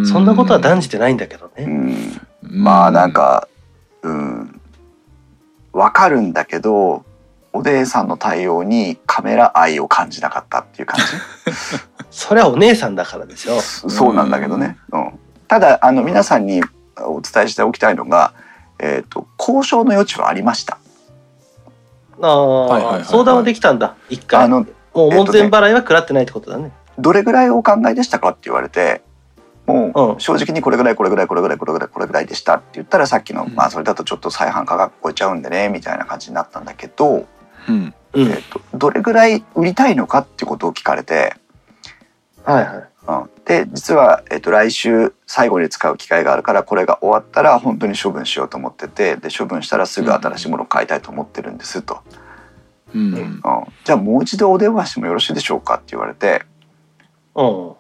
[0.05, 1.65] そんなことは断じてないんだけどね。
[1.65, 3.49] うん、まあなんか
[4.03, 4.61] うん。
[5.73, 7.05] わかるんだけど
[7.53, 11.01] お姉さんの対応にカメラ愛を感じなかったっていう感
[12.11, 13.61] それはお姉さんだからでしょ。
[13.61, 15.13] じそうなんだけどね、うん、
[15.49, 16.63] ただあの皆さんに
[16.99, 18.33] お伝えしておきたいのが、
[18.79, 20.79] えー、と交渉の余地はありました
[22.23, 23.97] ああ、はいはいはいはい相談はできたんだ。
[24.09, 24.45] 一回。
[24.45, 26.73] あのもう門前払いは食らってないってことだね。
[26.99, 29.03] どれぐらいお考えでしたかって言われて
[29.67, 37.27] もううん正直にこれぐらいこれぐらいこれぐらいこれぐらいこれぐらいでしたって言ったらさっきの、うんまあそれだとちょっと再販価格超えちゃうんでねみたいな感じになったんだけど、
[37.69, 38.27] うんうん。
[38.27, 41.35] えー、とどれぐらい売りたいのかってことを聞かれて、
[42.45, 42.89] はいはい。
[43.09, 52.01] うん、で実は、えー、と来週最後に使う機会があるからこれが終わったら本当に処分しようと思っててで処分したらすぐ新しいものを買いたいと思ってるんですと、
[52.95, 53.15] うん。
[53.15, 53.43] うん、
[53.85, 56.43] じゃあもう一度お電話してもよろしいでしょうかって言われて。
[57.35, 57.73] うん。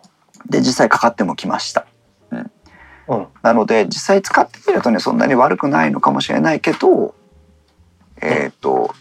[0.48, 1.86] で実際かかってもきました。
[3.08, 3.26] うん。
[3.42, 7.14] なので実際使ってみるとねそんなに悪くないのかもしれないけど
[8.22, 8.94] えっ、と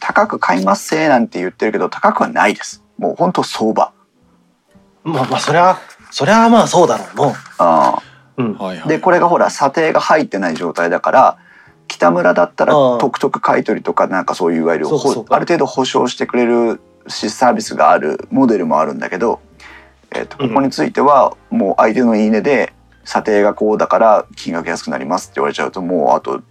[0.00, 2.84] 高く買いますせなんて言ってるけど高くはないです。
[2.98, 3.92] もう本当相場
[5.06, 5.78] まあまあ、そりゃ、
[6.10, 7.34] そりゃまあそうだろうの。
[7.58, 8.02] あ
[8.36, 8.54] うん。
[8.54, 11.38] はいはいーでこれがほら査定が入ってない状態だから
[11.88, 19.40] 北村だったら特特買い取りとかなんかそういういわゆるある程度保証してくれるしサービスがあるモデルもあるんだけど、
[20.10, 22.72] えー、とここについてはもう相手の言い値で
[23.04, 26.42] 査定がこうだから金額安くなりますって言われちゃうともうあと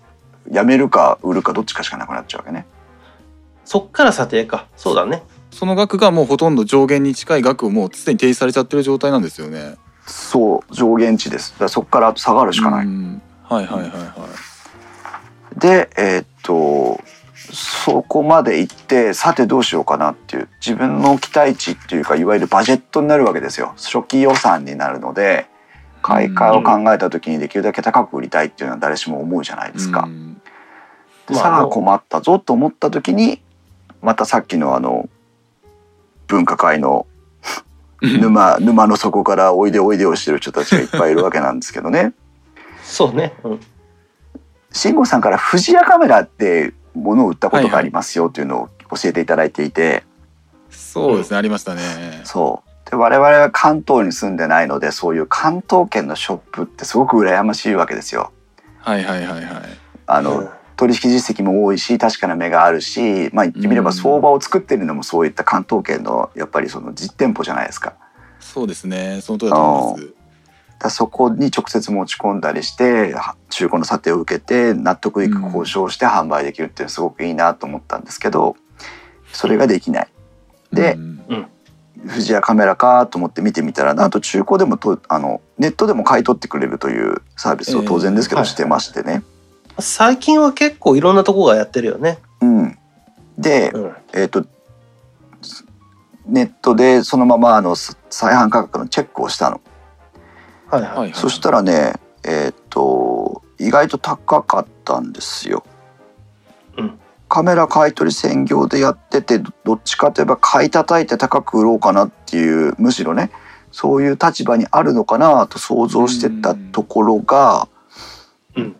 [0.50, 2.65] やめるか売るかどっちかしかなくなっちゃうわけね。
[3.65, 4.68] そっから査定か。
[4.78, 5.24] そうだね。
[5.56, 9.76] その額がもうほとんど上限に近い額をもうすでに提示されちゃってる状態なんですよね。
[10.06, 12.86] そう上限値ですだそこから下がるしかない。
[12.86, 14.28] うんはいはいはいは
[15.56, 15.60] い。
[15.60, 17.00] でえーっと
[17.54, 25.46] そこまで行ってさてどうしようかなっていう自分の期待値っていうかいわゆるバジェットになるわけですよ初期予算になるので
[26.02, 30.10] 買い替えを考えた時にできるだけ高く売りたいっていうのは誰しも思うじゃないですか。
[31.32, 33.41] さあ困ったぞと思った時に
[34.02, 35.10] またさっきのあの
[36.27, 37.07] 分科会の
[38.01, 42.13] 沼沼の底からおいでおいでをしてる人たちがいっぱいいるわけなんですけどね。
[42.83, 43.33] そうね。
[43.43, 43.59] うん。
[44.71, 50.03] 慎吾さんから富士屋カメラってものを売ったことがありますよというのを教えていただいていて、
[50.69, 52.21] そうですね、ありましたね。
[52.25, 58.31] そうで我々は関東に住んでないのでそういう関東圏のショップってすごく羨ましいわけですよ。
[58.79, 59.43] はいはいはいはい。
[60.05, 67.93] あの、うん取引実績も多いし確かな目があるしまあ言ってみればうん相場を作ってるのもそういった関東圏のやっぱりその実店舗じゃないですか。
[68.39, 70.13] そうですね、その通りだと思います。
[70.77, 78.55] だそこに直接持ち込んだりしては中古の査定を受けて納得いく交渉をして販売できるっていうのはすごくいいなと思ったんですけど
[79.31, 80.07] それができない。
[80.73, 81.47] でうん
[82.07, 89.23] 富士屋カメラかと思って見てみたらなんと中古でもとあのネットでも買い取ってくれるというサービスを当然ですけどえーしてましてね。
[89.79, 92.19] 最近は結構いろんなとこがやってるよね。
[92.41, 92.77] うん、
[93.38, 93.95] で、うん。
[94.13, 94.45] えー、と
[96.27, 99.61] ネットでそのままあのさ再販価格のチェックをしたの。
[100.67, 101.13] はいはい。
[101.13, 105.63] そしたらねえっ、と意外と高かったんですよ。
[106.77, 113.31] うんカメラ買い取り専業でやっててどどっちかといえば買い叩いて高く売ろうかなっていうむしろね
[113.71, 117.74] そういう立場にあるのかなと想像してたところが、うん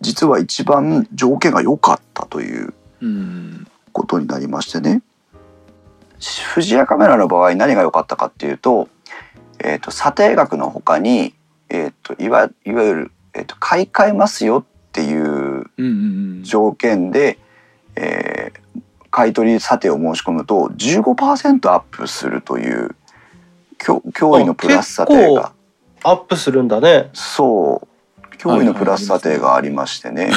[0.02, 3.68] 実は一番条件が良かったといううん。
[3.92, 5.02] ことになりましてね
[6.54, 8.90] 富士屋カメラの場合何が良かったかっていうと,、
[9.60, 11.34] えー、と査定額の他に、
[11.70, 15.84] えー、といわいわゆる、えー、と買い替えますよっていううんうんう
[16.42, 16.44] ん。
[16.44, 17.38] 条件で、
[17.96, 18.66] えー
[19.16, 22.98] 買い取り査定を申し込むと15%アップするという
[23.80, 25.54] 驚驚異のプラス査定が
[26.04, 27.12] アップするんだね。
[27.14, 27.88] そう
[28.45, 30.31] 驚異のプラス査定がありましてね。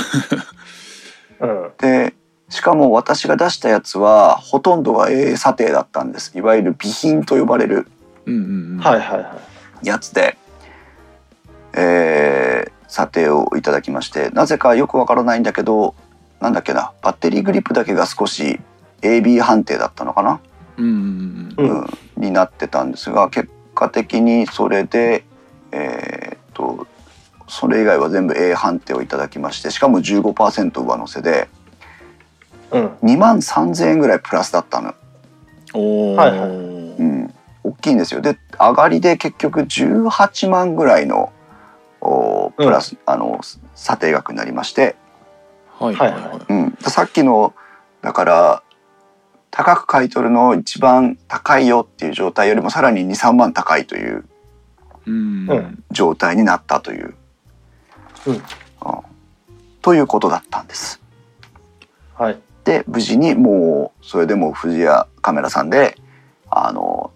[1.40, 1.70] うん。
[1.78, 2.14] で
[2.48, 7.86] しかも私が出したやつはほとんどが A 査定だったんですいわゆる備品と呼ばれる。
[9.82, 10.36] やつで、
[11.74, 15.94] えー査定をいただきましてなぜかよくわからないんだけど
[16.40, 18.58] なんだっけなバッテリーグリップだけが少し
[19.02, 20.40] AB 判定だったのかな？
[20.78, 25.24] うんうんううんんになってたんですが結果的にそれで
[25.70, 26.86] えーっと
[27.48, 31.48] それ以外は全部 A 判定をいただきましてしかも15%上乗せで
[32.70, 32.86] うん。
[33.02, 34.94] 2万3,000円ぐらいプラスだったの。
[35.74, 36.48] おお、はいはい。
[36.48, 37.34] うん、
[37.64, 38.20] 大きいんですよ。
[38.20, 41.32] で上がりで結局18万ぐらいの
[42.00, 43.40] おプラス、あの
[43.74, 44.96] 査定額になりまして、
[45.78, 46.52] はいはいはい。
[46.52, 47.54] うん、さっきの
[48.02, 48.62] だから
[49.50, 54.24] 高く買い取るの一番高いよっていう状態よりもさらに23万高いという
[55.06, 55.50] うん。
[55.50, 55.84] うん。
[55.90, 57.14] 状態になったという、
[58.28, 58.34] うん。
[58.34, 58.40] うん
[59.80, 61.00] ということだったんです。
[62.14, 62.38] はい。
[62.64, 65.96] で無事にもうそれでも藤谷カメラさんで
[66.50, 67.10] あの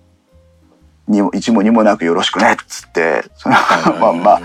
[1.06, 3.56] にも一も二もなくよろしくねっつってその
[4.00, 4.40] まんま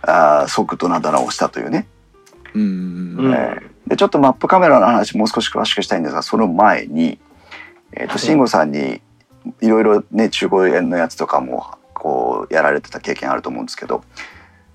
[0.00, 1.86] あー即となだらをしたというね、
[2.54, 3.34] うん
[3.86, 7.18] でちょっとマップカメラの話もう少し詳しくしたいんですがその前に、
[7.92, 9.02] えー、と慎吾さんに
[9.60, 14.02] いろいろね中古円のやつとかもこうやられてた経験あると思うんですけど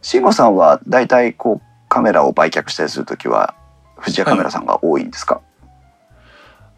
[0.01, 3.55] 慎吾さんは大体こうカメラを売却したりする時は
[3.97, 5.41] 藤谷カメラさんが多いんですか、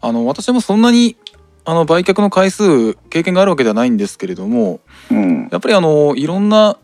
[0.02, 1.16] あの私もそんなに
[1.64, 6.76] あの売却の回数経験があるわけではないんですけれどもうんやっぱりあのいろんな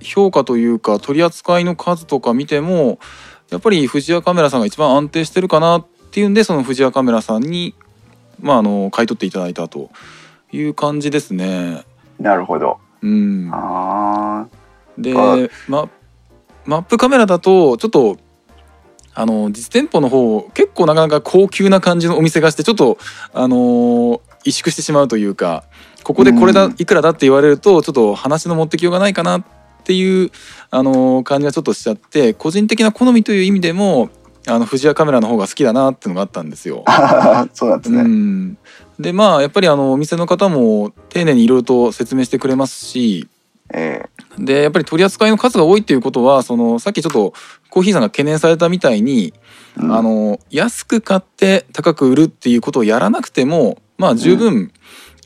[0.00, 2.98] 評価というか取り扱いの数とか見ても
[3.50, 7.74] やっぱり藤谷カメラさんが一番安定してるかなっていうんでその藤谷カメラさんに、
[8.40, 9.90] まあ、あの買い取っていただいたと
[10.50, 11.84] いう感じですね。
[12.18, 12.78] なるほど。
[13.02, 14.46] うん、あ
[14.98, 15.36] であ
[15.68, 15.88] ま
[16.64, 18.18] マップカメラだとちょっと
[19.14, 22.98] あの実店舗の方結構なかなか高級な感じのお店がしてちょっと
[23.32, 25.64] あのー萎縮してしまうというか
[26.02, 29.44] ここでこれだうんいくらだって言われるとちょっと話の持ってきようがないかなっ
[29.84, 30.30] ていう
[30.70, 34.10] あのー感じがちょっとしちゃって個人的な好みという意味でも
[34.48, 36.82] あの藤谷カメラの方が好きだなっていうのがあったんですよ。
[36.86, 38.02] あ そうなんですうね。
[38.02, 38.58] ん、
[38.98, 43.28] でまあやっぱりあのお店の方も丁寧にいろいろと説明してくれますし
[43.72, 44.04] え
[44.38, 47.32] でやっぱり取り扱いの数が多いっていうことはそのさっきちょっと
[47.70, 49.32] コーヒーさんが懸念されたみたいに、
[49.78, 49.92] えうん。
[49.94, 54.72] あの安く買って高く売るっていうことをやらなくてもまあ十分、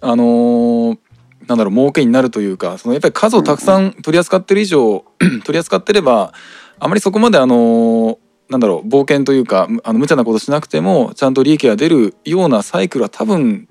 [0.00, 0.98] あのー
[1.46, 3.92] なんだろう儲けになるというかそのやっぱり数をたくさん。
[3.92, 6.32] 取り扱ってる以上 取り扱ってれば
[6.80, 13.68] あまりそこまであのーなんだろう冒険というかむあの無茶なことしなくてもちゃんと利益が出るようなサイクルは多分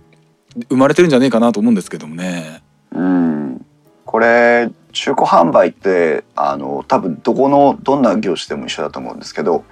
[0.70, 2.62] 生まれてるんじゃねえかなと思うんですけどもね。
[2.92, 3.65] うん、
[4.06, 9.66] これ中古販売ってあの多分どこのどんな業種でも一緒だと思うんですけど、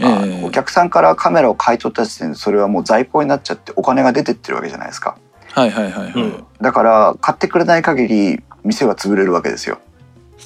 [0.00, 0.28] あえ。
[0.28, 5.16] えのお客さんからカメラを買い取った時点でそれはもう在庫になっちゃってお金が出てってるわけじゃないですか。
[5.52, 6.12] はいはいはいはい。
[6.12, 6.44] うん。
[6.60, 9.78] だから買ってくれない限り店は潰れるわけですよ、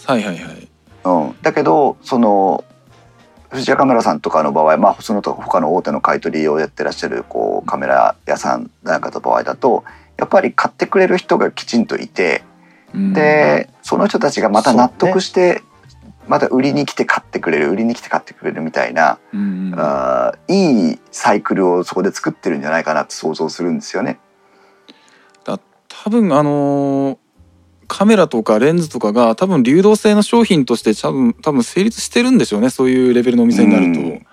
[0.07, 0.68] はいはいはい。
[1.05, 2.62] うん、だけどその
[3.48, 9.83] 藤谷カメラさんとかの場合、まあ、その他他の大手の買い取りをやってらっしゃるこうカメラ屋さんなんかの場合だと
[10.18, 12.49] やっぱり買ってくれる人がきちんといて、うん
[12.94, 15.62] でその人たちがまた納得して、
[16.26, 24.18] また売りに来て買ってくれる売りに来て買ってくれるみたいな、うんあーいいサイクルをそこで作ってるんじゃないかなって想像するんですよね。
[25.88, 27.18] 多分あのー
[27.92, 34.00] カメラとかレンズとかが多分流動性の商品として多分多分成立してるんでしょうねそういうレベルのお店になると。
[34.00, 34.26] うん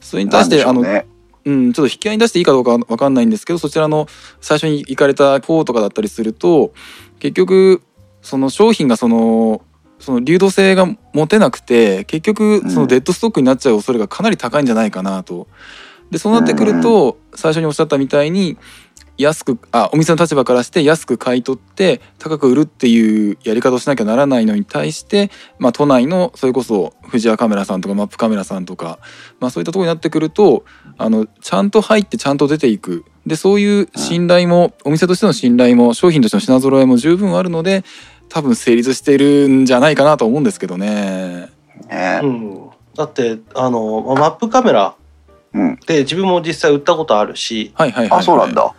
[0.00, 4.06] それに対して、あのうん、ちょっと引き合いに出していいかどうかわかんないんですけどそちらの
[4.40, 6.74] 最初に行かれた方とかだったりすると
[7.20, 7.82] 結局
[8.24, 9.62] その商品がその
[10.00, 15.46] その流動性が持てなくて結局そのデッドストックになっちゃう恐れがかなり高いんじゃないかなと。
[16.10, 18.58] でそうなってくると最初におっしゃったみたいに
[19.16, 28.98] 安くあお店の立場からして安く買い取って高く売るっていうやり方をしなきゃならないのに対して、まあ、都内のそれこそ藤谷カメラさんとかマップカメラさんとか、
[29.38, 30.64] まあ、そういったところになってくると
[30.98, 33.04] あのちゃんと入ってちゃんと出ていく。
[33.26, 37.82] でそういう信頼も、お店としての信頼も商品としての品揃えも十分あるので
[38.28, 41.50] 多分成立してるんじゃないかなと思うんですけどね。
[41.88, 42.20] ね。
[42.22, 44.94] うん、だってあのマップカメラ
[45.54, 48.74] うん、で自分も実際売ったことあるし、はいはいはい、はい、あそうなんだ。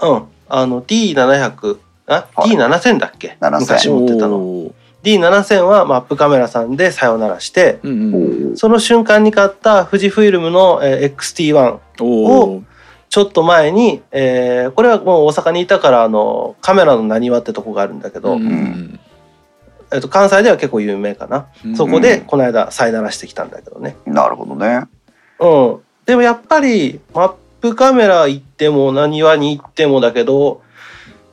[0.00, 1.78] うん、あの D700
[2.08, 2.50] あ、はい。
[2.50, 4.36] D7000 だっけ？7000昔持ってたの。
[4.36, 4.72] おー。
[5.04, 12.62] D7000 はマップカメラさんでさよならしてうんうん、その瞬間に買った富士フイルムのえー XT1 おー
[13.08, 18.46] ちょっと前に、えーこれはもう大阪にいたからあのカメラのなにわってとこがあるんだけど、うん。
[18.46, 19.00] うん
[19.90, 21.76] えっと関西では結構有名かな、うん。
[21.76, 23.96] そこでこの間さよならしてきたんだけどね。
[24.04, 24.84] なるほどね。
[25.40, 25.80] うん。
[26.04, 30.60] でもやっぱりマップカメラ行ってもなにわに行ってもだけど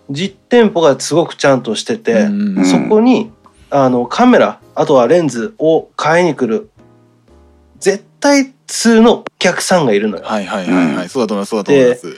[0.10, 2.66] 実店舗がすごくちゃんとしてて、うんうん。
[2.66, 3.32] そこに
[3.70, 6.70] あのカメラあとはレンズを買いに来る。
[7.80, 10.24] 絶対通のお客さんがいるのよ。
[10.24, 12.18] はいはいはいはい、そうだと思いますそうだと思います。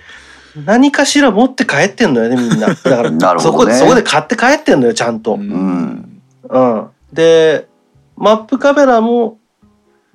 [0.66, 2.68] 何かしら持って帰ってんのよねみんな。
[2.74, 6.22] だからなるそこでそこで買って帰ってんのよちゃんと、うん。
[6.50, 7.68] うん、で
[8.16, 9.38] マップカメラも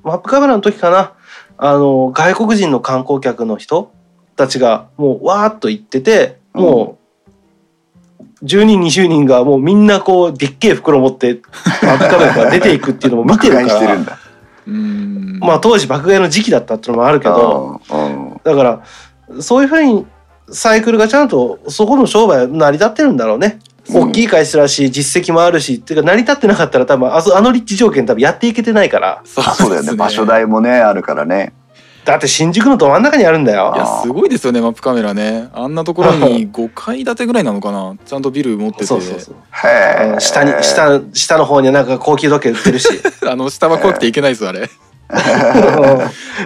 [0.03, 1.13] マップカメラの時かな。
[1.59, 3.93] あの外国人の観光客の人
[4.35, 6.99] たちがもうわーっと行ってても
[8.19, 11.41] う10人20人がもうみんなこうでっけえ袋持って
[11.83, 13.69] マップカメラから出ていくっていうのも見てるから。
[13.79, 14.13] してるんだ。
[14.15, 14.22] うん
[14.67, 17.81] まあ当時爆買いの時期だったっていうのもあるけど
[18.45, 18.85] だから
[19.41, 20.07] そういうふうに
[20.51, 23.59] サイクルがちゃんとそこの商売は成り立ってるんだろうね。
[23.89, 23.99] う。
[23.99, 29.23] ん大きい会社だし実績もあるしっていうか成り立ってなかったら多分あそあの立地条件多分やっていけてないから。
[29.25, 29.95] そうあそうだよね。
[29.95, 31.53] 場所代もねあるからね
[32.05, 33.73] だって新宿のど真ん中にあるんだよ。
[33.77, 35.49] いやすごいですよねマップカメラね。
[35.53, 37.97] あんなところに5階建てぐらいなのかな？
[38.05, 38.87] ちゃんとビル持ってて。
[38.87, 39.35] そうそうそう
[39.67, 42.89] へえ下に下下の方にはなんか高級時計売ってるし。
[43.25, 44.69] あの下は怖くていけないですあれ。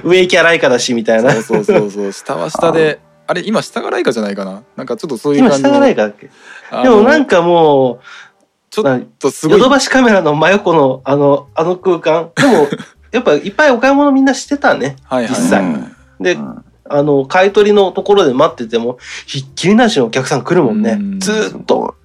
[0.05, 1.33] 上行きゃライカだしみたいな。
[1.43, 2.13] そうそうそうそう。
[2.13, 3.01] 下は下で。
[3.29, 4.63] あれ今下がライカじゃないかな？
[4.77, 6.29] なんかちょっとそういう感じ今下がライカだっけ？
[6.83, 8.01] でもなんかかも
[8.71, 9.59] ちょっとすうごい。
[9.59, 12.31] ヨドバシカメラの真横のあのあの空間。
[12.37, 12.69] でも
[13.17, 14.97] やっぱいっぱいお買い物みんなしてたね。
[15.05, 15.33] はいはい。
[15.33, 15.63] 実際。
[15.63, 16.65] はいで、うん。
[16.89, 20.93] あの買い取りのところで待っててもひっきりなしのお客さん来るもんね。
[20.93, 21.21] うん。
[21.21, 21.97] ずっと。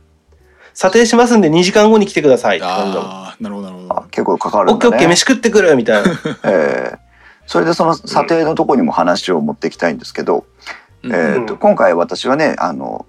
[0.73, 2.57] 査定しますんで2時間後に来てください。
[2.57, 3.11] って感じだもん。
[3.11, 3.99] ああなるほどなるほど。
[3.99, 6.11] あ結構かかるオッケーオッケーんだね飯食ってくるみたいな。
[6.45, 7.11] ええ
[7.45, 10.45] それでその査定のところにも話を持っていきたいんですけど、
[11.03, 11.11] うん。
[11.13, 13.05] えー、と今回私はねあの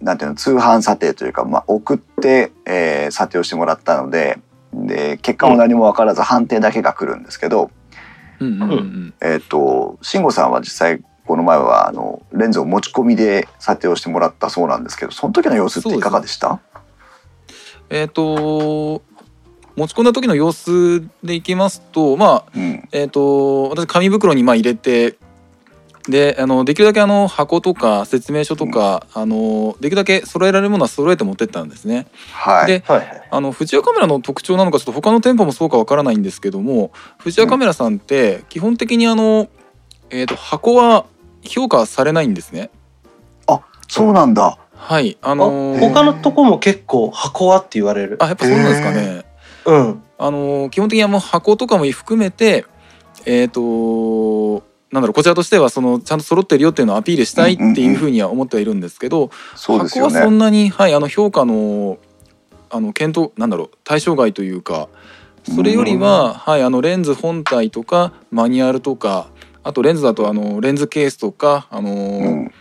[0.00, 4.38] なんていうの通販査定というか、まあ、送って、えー査定をしてもらったので
[4.72, 7.70] で結果も何も分からず判定だけが来るんですけど、
[8.40, 8.62] うん。
[8.62, 16.60] うんうんえっ、と慎吾さんは実際この前はあのレンズを持ち込みで査定をしてもらったそうなんですけどその時の様子っていかがでした？
[17.90, 19.02] えっ、と
[19.76, 22.88] 持ち込んだ時の様子でいきますとまあうん。
[22.92, 25.16] えっ、と私紙袋にまあ入れて
[26.08, 32.06] であのできるだけあの箱とか説明書とか、あのできるだけ揃えられるものは揃えて持ってったんですね。
[32.32, 39.48] はいではいはいあの富士屋カメラの特徴なのかちょっと他の店舗もそうかわからないんですけども富士屋カメラさんって基本的にあの、
[40.10, 41.06] えー、と箱は
[41.42, 42.70] 評価されないんですね。
[43.92, 49.24] そうなんだはいああのー他のとこも結構箱はって言われるあやっぱそうなんですかね。
[49.66, 52.64] うんあの基本的にはもう箱とかも含めて
[53.26, 54.62] えっ、と
[54.92, 61.98] なんだろうこちらとしてはそのちゃんと揃ってるよっていうのをアピールしたいっていうふうには思ってはいるんですけど、箱はそねんなに、はい、あの評価の
[62.68, 64.88] あの検討なんだろう対象外というか
[65.44, 69.28] それよりは、はい、あのレンズ本体とかマニュアルとか
[69.62, 72.52] あとレンズだとあのレンズケースとかあの、うん。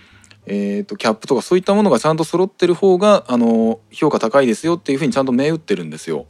[0.48, 6.26] えー、とキャップとかそういったものがちゃんと揃ってる方があの評価高いですよっていうふうにちゃんと銘打ってるんですよ。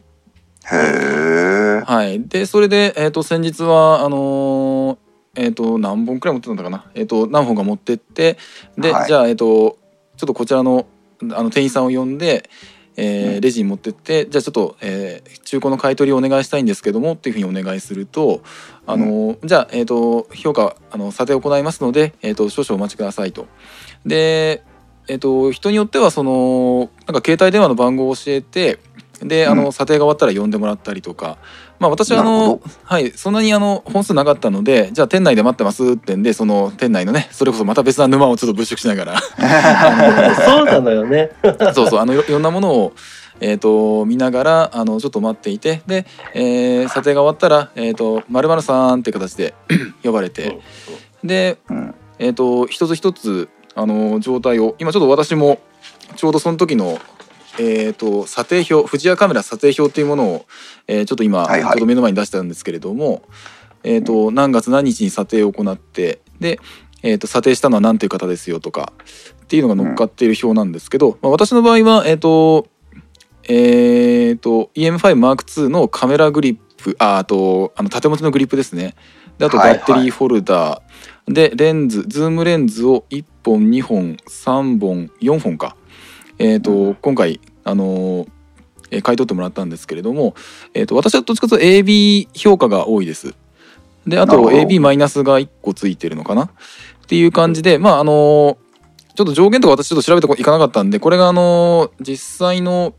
[0.70, 8.38] へえはい、でそれで、えー、と先日はあのーえー、と何本くらい持ってたんだかな、えー、と何本か持ってって
[8.78, 9.08] で、はい。
[9.08, 9.78] じゃあ、えー、と
[10.18, 10.88] ちょっとこちらの
[11.22, 12.50] あの店員さんを呼んで、
[12.98, 13.42] えーうん。
[13.42, 18.42] レジに持ってってじゃあちょっと、えー中古の買い取りをお願いしたいんですけどもっていうふうにお願いすると、
[18.86, 23.48] あのーじゃあ、えー、と評価あの査定を行いますので、えー、と少々お待ちくださいと。
[24.06, 24.64] で
[25.08, 28.80] えー、と人によってはそのなんか携帯電話の番号を教えて
[29.22, 29.74] であの、うん。
[29.74, 31.38] 査定が終わったら呼んでもらったりとか、
[31.82, 39.20] まあ、私はあの、はい、そんなにあの本数なかったのでじゃあ店内で待ってますってんでその店内のねそれこそまた別な沼をちょっと物色しながら。
[40.46, 41.32] そうなのよね。
[41.74, 42.94] そうそうあのいろんなものを、
[43.40, 46.06] えー、と見ながらあのちょっと待っていてで、
[46.36, 49.56] えー査定が終わったら「えー、と〇〇さん」って形で
[50.06, 50.60] 呼ばれて
[51.24, 51.96] で、うん。
[52.20, 55.60] えー、と一つ一つあの状態を今ちょっと私も
[56.16, 57.00] ちょうどその時の、
[57.60, 60.45] えー、と査定表富士屋カメラ査定表っていうものを、
[60.88, 61.72] えーちょっと今、はいはい。
[61.72, 63.24] ちょっと目の前に出したんですけれども、
[63.84, 66.60] えー、と何月何日に査定を行ってで、
[67.04, 68.93] えー、と査定したのは何という方ですよとか
[69.43, 72.68] っていうのが乗っかっている表なんですけど、まあ、私の場合はえっ、と
[73.43, 78.95] えー、と EM5M2 のカメラグリップああとあの縦持ちのグリップですね。
[79.38, 85.76] であとはいバッテリーフォルダー、でレンズズームレンズを1本2本3本4本か
[86.42, 88.30] えっ、と、今回あのー
[88.92, 90.36] えー買い取ってもらったんですけれども、
[90.74, 93.36] えー、と私はどっちかというと AB 評価が多いです。
[94.06, 96.44] であと AB マイナスが1個ついてるのかな？
[96.46, 96.50] っ
[97.08, 98.58] ていう感じでまああのー
[99.14, 102.96] ちょっと上限とか私ちょっと調べていかなかったんでこれがあのー実際の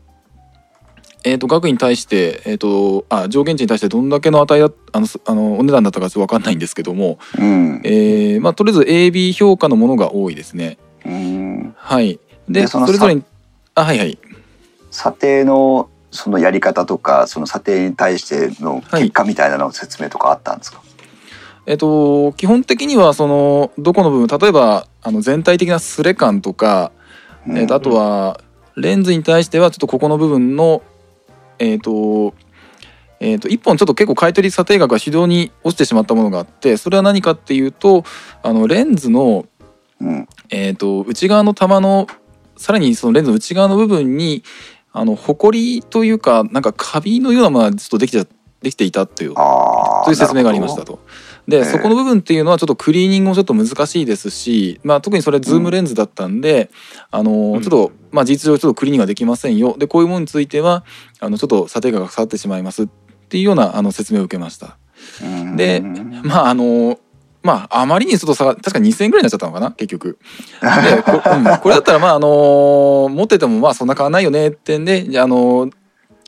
[1.25, 7.81] えー、と額に対して、えー、とあ上限値に対してどんだけの値だあのすあのお値段だったかちょっと分かんないんですけども、うん。
[7.85, 10.77] えーまあ、とりあえず AB 評価のものが多いですね。
[11.05, 11.75] うん。
[11.77, 12.19] はい、
[12.49, 13.23] でそれぞれに
[13.75, 14.17] あはいはい。
[14.91, 20.81] 査定のそのやり方とかその査定に対しての結果みたいなの説明とかあったんですか、
[21.65, 26.91] えっと、基本的にはそのどこの部分例えばあの全体的なスレ感とか、
[27.47, 28.39] うんえっとあとは
[28.75, 30.81] レンズに対してはちょっとここの部分の
[31.59, 32.33] えっと
[33.19, 38.03] えっと1本ちょっと結構買い取り査定額が非常に落ちてしまったものがあってそれは何かっていうと
[38.43, 39.45] あのレンズの、
[39.99, 40.27] うん。
[40.49, 42.07] えっと内側の玉の
[42.63, 44.41] さらにそのレンズの内側の部分に
[44.93, 48.25] あのホコリというかなんかカビのようなものがちょっとできて
[48.61, 50.99] できていたっていうああという説明がありましたと。
[51.45, 51.65] で、ええ。
[51.65, 56.71] そこの部分っていうのはちょっとクリーニングもちょっと難しいですし、まあ、特にそれズームレンズだったんで、
[57.11, 57.61] あのうん。
[57.61, 59.75] ちょっと、まあ、事実上ちょっとクリーニングができませんよ。
[59.77, 60.85] でこういうものについては
[61.19, 62.87] あのちょっと査定額がかかってしまいますっ
[63.27, 64.77] ていうようなあの説明を受けました。
[65.21, 65.57] うん。
[65.57, 65.81] で
[66.23, 66.97] まああの
[67.43, 70.17] まああまりにちょっと差が確か2,000円ぐらいになっちゃったのかな結局。
[70.61, 75.69] でこ,、うん、これだったらまああの持っててもまあそんな変わんないよねってんでじゃああの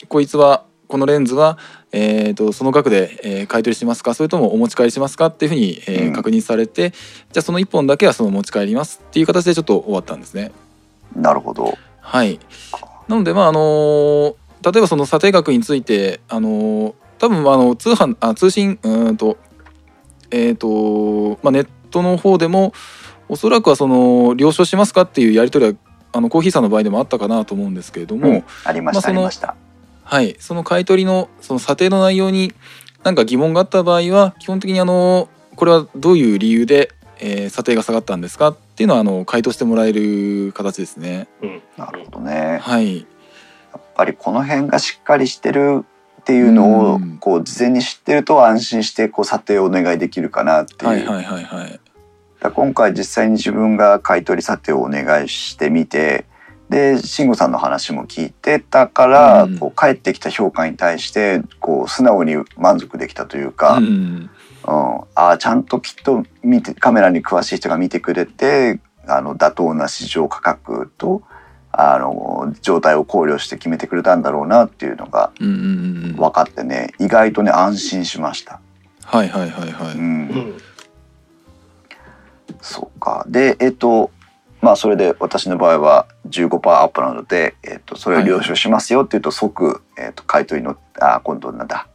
[0.09, 1.57] こいつはこのレンズは、
[1.91, 10.51] えー、とその額で、えー買い取りしますかそれともお持ち帰りしますかっていうふうに、えーうん確認されてじゃあその1本だけはその持ち帰りますっていう形でちょっと終わったんですね。
[11.15, 12.39] なるほどはい、
[13.07, 19.37] なのでまああの例えばその査定額についてあの多分あの通販あ通信うーんと
[20.35, 22.73] えっ、と、まあ、ネットの方でも
[23.29, 25.77] おそらくはその了承しますかっていうやり取りは
[26.13, 29.55] あのコーヒーさんの場合でもあったかなと思うんですけれども、うんありました、まあそのありました。
[30.03, 32.53] はい、その買い取りのその査定の内容に
[33.03, 41.27] 何か疑問があった場合は基本的にあのこれはどういう理由で、えー査定が下がったんですかっていうのはあの回答してもらえる形ですね。
[41.41, 41.61] うん。
[41.77, 42.59] なるほどね。
[42.61, 43.05] はい、や
[43.77, 45.85] っぱりこの辺がしっかりしてる
[46.25, 47.17] っていうのをうん。
[47.19, 51.71] こう事前に知ってると安心してこう査定をお願いできるかなっていう、はいはいはいはい。
[51.71, 51.79] だか
[52.41, 56.25] ら今回実際に自分が買い取り査定をお願いしてみて
[56.69, 59.59] で慎吾さんの話も聞いてたから、うん。
[59.59, 63.85] こう返ってきた評価に対してこう素直に満足できたというか、うん。
[63.85, 64.29] うん。
[64.65, 71.21] ああちゃんときっと見てカメラに詳しい人が見てくれてあの妥当な市場価格と
[71.77, 76.15] あの状態を考慮して決めてくれたんだろうなっていうのがうんうんうんうん。
[76.15, 78.59] 分かってね意外とね安心しました。
[79.03, 79.95] はいはいはいはい。
[79.95, 80.03] うんう
[80.33, 80.57] ん
[82.61, 83.25] そうか。
[83.27, 84.11] で、えっと、
[84.61, 91.87] まあそれで私の場合は15%アップなので、えっと、それを了承しますよっていうと即、えっと、買い取りの、あ、今度なんだ。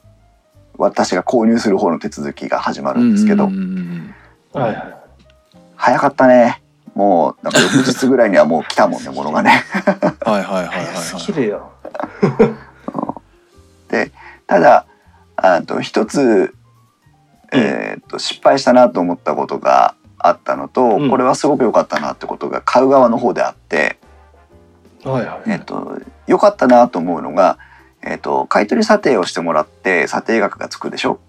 [0.78, 4.14] 私が購入する方の手続きが始まるんですけど、うんうんうん
[4.54, 4.94] うんはいはい
[5.76, 6.59] 早かったね。
[6.94, 9.64] もう、なんか翌日ぐらいにはもう来たもんね、ものがね。
[10.24, 11.32] はいはいはいはいはい。
[11.32, 11.72] るよ。
[14.50, 14.86] ただ、
[15.36, 16.56] あと一つ、
[17.52, 23.98] えっと、失敗したなと思ったことがあったのと、うんこれはすごく良かったなってことが買う側の方であって、
[25.04, 25.50] はいはい。
[25.50, 27.58] えっと、良かったなと思うのが、
[28.02, 31.20] えっと、買取査定をしてもらって査定額がつくでしょ？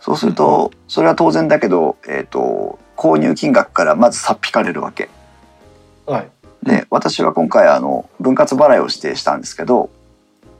[0.00, 5.08] そうすると、それは当然だけど、えっと、購入金額からまず差っ引かれるわけ。
[6.04, 6.28] はい。
[6.62, 9.88] で私は今回あの分割払いを指定したんですけど、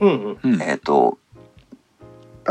[0.00, 0.54] うんうん。
[0.54, 1.18] うんえっと、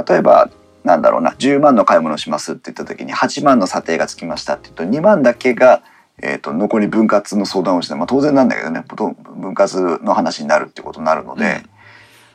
[0.07, 0.51] 例えば
[0.83, 5.81] なんだろうな10万の買い物をしますって言った時に8万の査定がつきましたって言うと2万だけが、
[6.21, 11.63] えっと残り分割の相談をして、まあ、当然なんだけどねと分割の話になるってことになるので。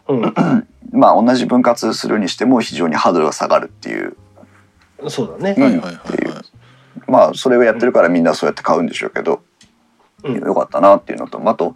[0.08, 0.34] うん。
[0.90, 4.16] まあ同じ分割するにしても非常にハードルが下がるっていう
[5.08, 5.62] そうだね。
[5.62, 6.44] はいはいはいっていうはい。
[7.08, 9.42] まあそれをやってるからみんなそうやって買うんでしょうけど、
[10.22, 10.34] うん。
[10.36, 11.74] よかったなっていうのとあと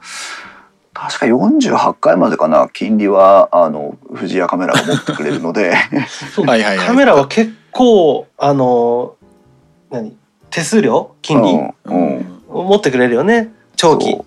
[0.94, 5.74] 確か48回までかな金利はあの富士屋カメラが持ってくれるので。
[5.74, 6.86] はいはいはい。
[6.86, 9.16] カメラは結構あの
[9.90, 10.16] 何
[10.50, 12.16] 手数料金利うんうん。
[12.16, 14.12] うん持ってくれるよね長期。
[14.14, 14.24] そう。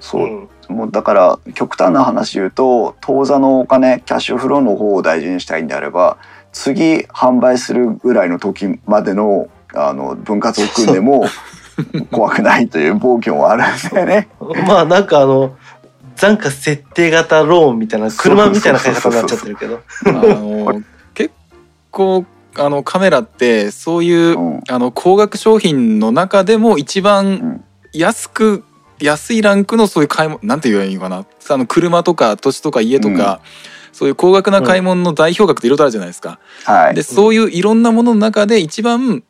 [0.00, 0.48] そう、ん。
[0.68, 6.18] もうだから極端な話言うと当座のお金キャッシュフローの方を大事にしたいんであれば
[6.52, 9.48] 次販売するぐらいの時までの
[9.78, 11.24] あの分割を組んでも
[12.10, 14.28] 怖くないという暴挙もあるんだよね。
[14.66, 15.56] まあなんかあの
[16.16, 19.80] 残価設定型ローンみたいな車みたいな買い方になっちゃってるけど。
[20.06, 20.82] あの
[21.14, 21.32] 結
[21.90, 22.24] 構
[22.56, 24.60] あのカメラってそういう、うん。
[24.68, 27.64] あの高額商品の中でも一う番ん。
[27.92, 28.64] 安く
[29.00, 31.24] 安いランクのそういう買い物なんて言えばいいのかな。
[31.50, 33.40] あの車とか土地とか家とか、
[33.92, 36.38] そういう高額な買い物の代表格っていろいろあるじゃないですか。
[36.64, 36.94] はい。
[36.94, 39.22] でそういういろんなものの中で一番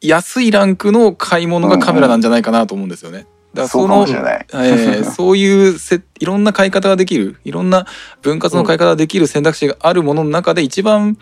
[0.00, 3.26] 安いランクの買い物がカメラなんじゃないかなと思うんですよね。
[3.52, 4.46] だからそうそのかもしれない。
[4.52, 7.86] えー そういうせいろんな買い方ができるいろんな
[8.22, 11.18] 分割の買い方ができる選択肢があるものの中で一番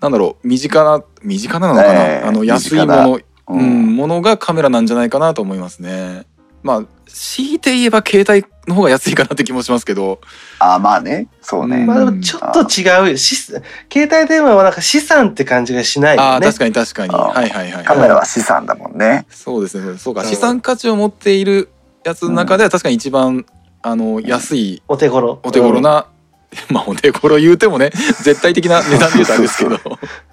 [0.00, 6.24] なんだろう身近な身近なのかな、ええあの安いもの、ううんん、ものがカメラなんじゃないかなと思いますね。
[6.62, 10.20] まあ強いて言えば携帯の方が安いかなって気もしますけど。
[10.58, 11.26] あまあね。
[11.40, 13.16] そうね、うんまあでもちょっと違うよ。
[13.16, 13.62] し携
[14.04, 16.28] 帯電話はなんか資産って感じがしないよね。
[16.28, 17.14] ああ確かに確かに。
[17.14, 19.26] はいはいはいカメラは資産だもんね。
[19.30, 19.98] そうですね。
[19.98, 20.22] そうか。
[20.22, 21.68] うん資産価値を持っている
[22.04, 23.44] やつの中では確かに一番
[23.82, 25.40] あの安いお手頃。
[25.42, 26.06] お手頃な、
[26.70, 27.90] まあお手頃言うてもね
[28.22, 29.70] 絶対的な値段で言うたらあれですけど。
[29.70, 29.78] うん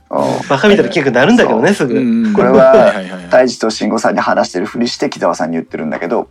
[0.10, 0.48] うん。
[0.48, 1.96] バカみたいな金額になるんだけどね、すぐ。
[1.96, 2.94] うんこれは
[3.30, 6.30] 大地と慎吾さんに話してるふりして木澤さんに言ってるんだけど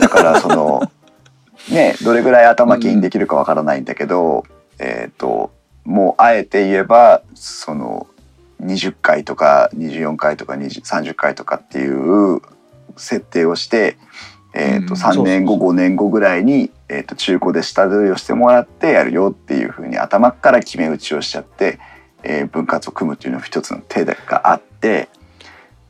[0.00, 0.90] だからその
[1.70, 4.44] ねどれぐらい頭金できるかわからないんだけど、
[4.78, 5.50] えっ、と
[5.84, 8.06] もうあえて言えばその
[8.62, 12.40] 20回とか24回とか20 30回とかっていう
[12.96, 13.96] 設定をして、
[14.54, 21.78] えー、とうん3年後5年後ぐらいに、えー、と中古で下取りをしてもらってやるよっていうふうに頭から決め打ちをしちゃって、
[22.24, 25.08] えー分割を組むっていうのが一つの手があって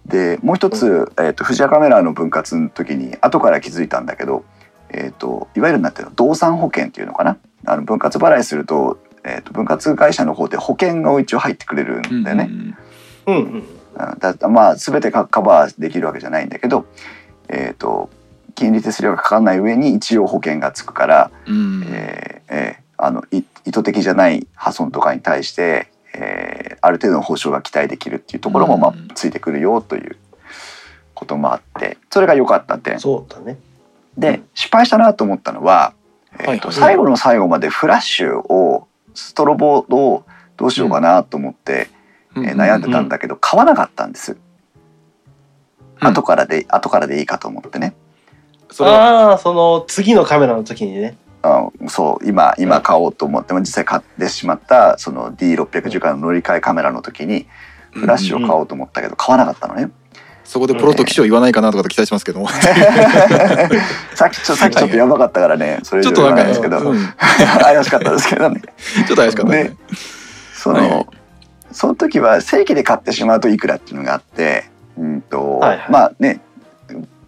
[0.05, 4.44] でもう一つ、えー、と藤屋カメラの分割の時に後から気づいたんだけど、
[4.90, 7.38] えー、といわゆるなんていうの動産保険っていうのかな？
[7.64, 12.51] あの分割払いすると,、えー、と分割会社の方で保険が一応入ってくれるんだよね。
[13.26, 13.64] うんうん
[14.18, 16.86] だまあ全てカカバーできるわけじゃないんだけど、
[17.48, 18.09] えー、と
[18.61, 21.82] 金利手数料がかかんない上に一応保険がつくから、うん。
[21.86, 30.16] えーえーあのい意図的じゃない破損とかに対して、えーある程度の保証が期待できるっていうところも、まあうんついてくるよという
[31.14, 33.00] こともあってそれが良かった点。
[33.00, 33.58] そうだね。
[34.18, 35.94] で失敗したなと思ったのは、
[36.34, 36.72] えーとはいはい。
[36.74, 40.24] 最後の最後までフラッシュをストロボを
[40.58, 41.88] どうしようかなと思って、
[42.34, 42.46] うん。
[42.46, 44.36] えー悩んでたんだけど買わなかったんです。
[46.02, 46.06] うん。
[46.06, 47.94] 後からで後からでいいかと思ってね。
[48.70, 51.16] それはああ、その次のカメラの時にね。
[51.42, 57.46] あそう今今買おうと思っても実際買ってしまったその D610 からの乗り換えカメラの時に
[57.92, 59.90] フラッシュを買おうと思ったけど買わなかったのね。
[60.44, 62.40] そこでポロッと機種を言わないかなとかと期待しますけど。
[62.40, 62.48] も
[64.16, 65.78] さっきちょさっきちょっとやばかったからね。
[65.84, 66.98] それちょっとなんかですけど、うん。
[67.62, 68.60] 怪しかったですけどね。
[68.60, 69.76] ちょっと怪しかったね。
[70.52, 71.06] その、はい。
[71.70, 74.64] その時は正規で買ってしまうといくらっていうのがあって、
[74.98, 75.86] うんとはいはい。
[75.88, 76.40] まあね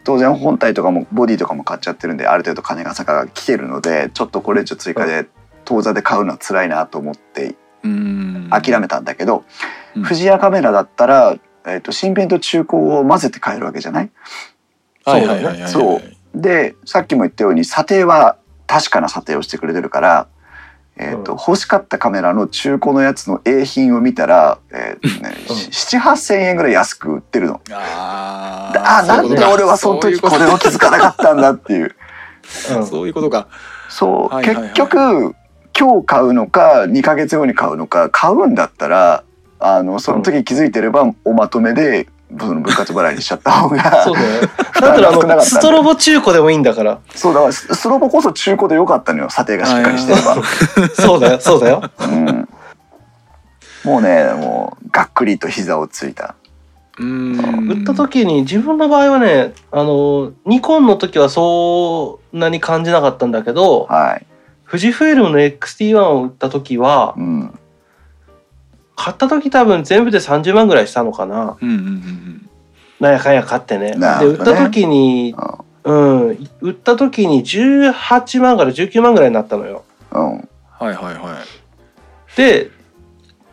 [0.05, 5.27] 当然本体とかもボディとかも買っちゃってるんである程度金が坂が来てるのでちょっとこれ以上追加で
[5.65, 8.49] 当座で買うのは辛いなと思ってうん。
[8.51, 9.45] 諦めたんだけど、
[9.97, 10.03] うん。
[10.05, 11.37] 富士屋カメラだったら、
[11.67, 14.11] えー、と新品と中古を混ぜて買えるわけじゃない？
[15.69, 16.03] そう。
[16.35, 20.29] でさっきも言ったように査定は確かな査定をしてくれてるから、
[21.11, 25.57] えーとうん欲しかったカメラの中古のやつの A 品を見たら、えーねうん。
[25.57, 27.61] 78,000円ぐらい安く売ってるの。
[27.73, 31.95] ああーなんで俺はその時これを気づかなかったんだっていう。
[32.77, 32.87] うん。
[32.87, 33.49] そういうことか。
[33.89, 34.63] そう、はいはいはい。
[34.71, 35.35] 結局
[35.79, 39.25] 今日買うのか2ヶ月後に買うのか買うんだったら
[39.59, 44.41] あのその時気づいてればおまとめで分割払いにしちゃった方が そうだよ。
[44.41, 46.99] だったらあの、 ストロボ中古でもいいんだから。
[47.15, 50.37] そうだからススロボこそ中古でよかったのよ査定がしっかりしてれば。
[50.95, 51.83] そうだよ、そうだよ。
[52.01, 52.49] うん、
[53.85, 56.35] もうねもうがっくりと膝をついた。
[56.99, 64.27] うん売った時に自分の場合はね、あの、ニコンの時はそんなに感じなかったんだけど、はい。
[64.69, 67.59] 富士フイルムの XT1 を売った時はう、ん。
[69.03, 71.57] 買った時多分全部で30万ぐらいしたのかな。
[71.61, 72.49] うんうんうん
[73.01, 73.97] なんやかんや買ってね。
[73.99, 75.35] で、売った時に、
[75.83, 79.83] うん、売った時に18万から19万ぐらいになったのよ。
[80.13, 80.37] うん。
[80.37, 80.39] は
[80.83, 82.71] いはいはいで、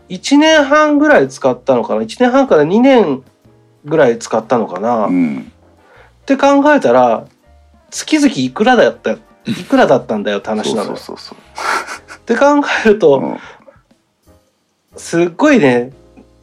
[0.10, 3.24] 1年半ぐらい使ったのかな ?1 年半から2年
[3.86, 5.52] ぐらい使ったのかな、っうん。
[6.28, 7.26] て考えたら、
[7.89, 9.18] 月々いくらだった、い
[9.68, 10.95] くらだったんだよって話なのよ。
[10.95, 12.45] そうそうそうって考
[12.86, 13.00] えるそう。
[13.00, 13.38] と、うん
[15.00, 15.91] すっごいね、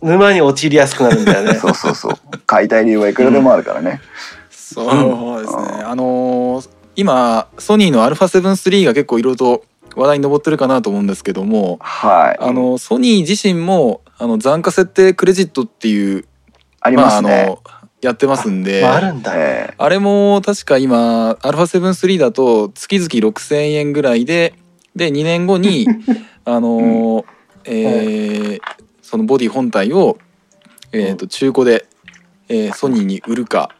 [0.02, 1.54] 沼に陥りやすくなるんだよね。
[1.60, 2.12] そうそうそう。
[2.46, 4.00] 買いたい理由はいくらでもあるからね。
[4.50, 12.42] そうですね、うんあのー今ソニーの α7-3 が結構いろいろと話題に上ってるかなと思うんですけどもはい。
[12.42, 16.24] あのソニー自身もあの残価設定クレジットっていう
[16.80, 17.42] ありますね。
[17.42, 17.58] あの
[18.00, 19.32] やってますんで、まあ、あるんだ。
[19.34, 24.54] えあれも確か今 α7-3 だと月々6,000円ぐらいで
[24.94, 25.86] で2年後に
[26.46, 27.24] あのー
[27.66, 28.60] えー
[29.02, 30.18] そのボディ本体を、
[30.90, 31.86] えー、と中古で、
[32.48, 33.70] えーソニーに売るか。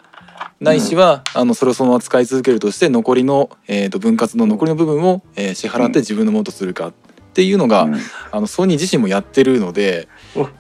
[0.61, 6.93] ないしは、あのそれをそのまま使い続けるとして残りの、えー、と分割の残りの部分を、えー支払って自分のものとするかっ
[7.37, 7.97] ていうのが、うん。
[8.30, 10.09] あのソニー自身もやってるので。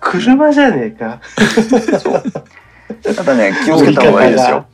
[0.00, 1.20] 車じゃねえか。
[3.14, 4.66] ただね 気をつけた方がいいですよ。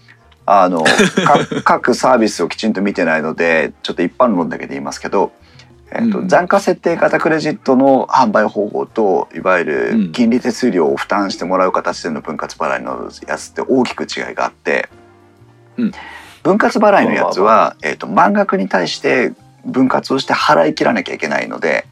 [0.44, 0.92] あのか
[1.64, 5.30] 各サービスをきちんと見てないのでちょっと一般論だけで言いますけど、
[5.95, 14.88] えーとうん残価設定型クレジットの販売方法といわゆる金利手数料を負担してもらう形での分割払いのやつって大きく違いがあって、
[15.76, 15.93] うん
[16.43, 19.32] 分割払いのやつは、えー、と満額に対して
[19.64, 21.86] 分割をして払い切らなきゃいけないので、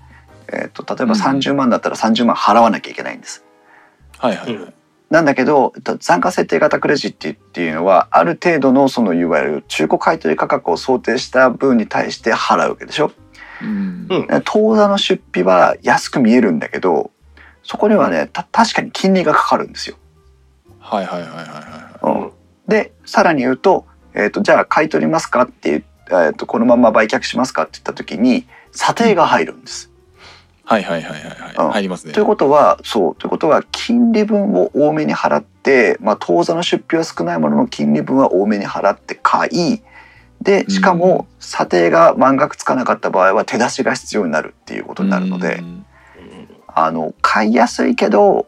[0.48, 3.44] えー、と例えばうん30万だったら30万払わなきゃいけないんです。
[4.18, 4.64] はいはいはい。
[4.64, 4.74] うん
[5.10, 13.10] なんだけどえっと残価設定型クレジットっていうのはある程度のそのいわゆる中古買取価格を想定した分に対して払うわけでしょ。
[13.62, 17.10] うんうん当座の出費は安く見えるんだけど
[17.62, 19.96] そこにはねた確かに金利がかかるんですよ。
[20.78, 22.32] はいはいはいはいはうん
[22.68, 29.90] でさらに言うと,、えー、とじゃあ買い取りますかっていう、えー、とこのまま売却しますかって言った時に査定が入るんです。
[30.66, 30.70] い。
[30.70, 31.72] はいはいはいはいうんはい。
[31.72, 32.26] 入りますねという。
[32.26, 39.82] ことはそうということは金利分を多めに払って、まあ、当座の出費は少ないものの金利分は多めに払って買い
[40.40, 45.56] でしかも査定が満額つかなかった場合は手出しが必要になるっていうことになるので。
[45.56, 45.86] うん
[46.74, 48.46] あの買いやすいけど、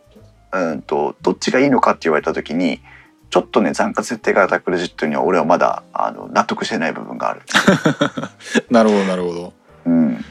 [0.52, 2.80] うん、とどっちがいいのかって言われた時に
[3.30, 7.42] ちょっとね残価設定型クレジットには俺はまだあの納得してない部分がある。
[8.70, 9.52] なるほどなるほど。
[9.86, 10.24] うん、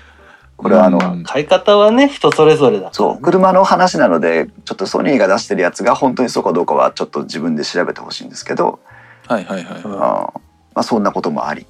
[0.56, 8.80] これはあの、うん買い方はね人それぞれだそう車の話なのでちょっとソニーが出してるやつが本当にそうかどうかはちょっと自分で調べてほしいんですけど、
[9.28, 11.66] はいはいはいうんはあまあ、そんなこともあり。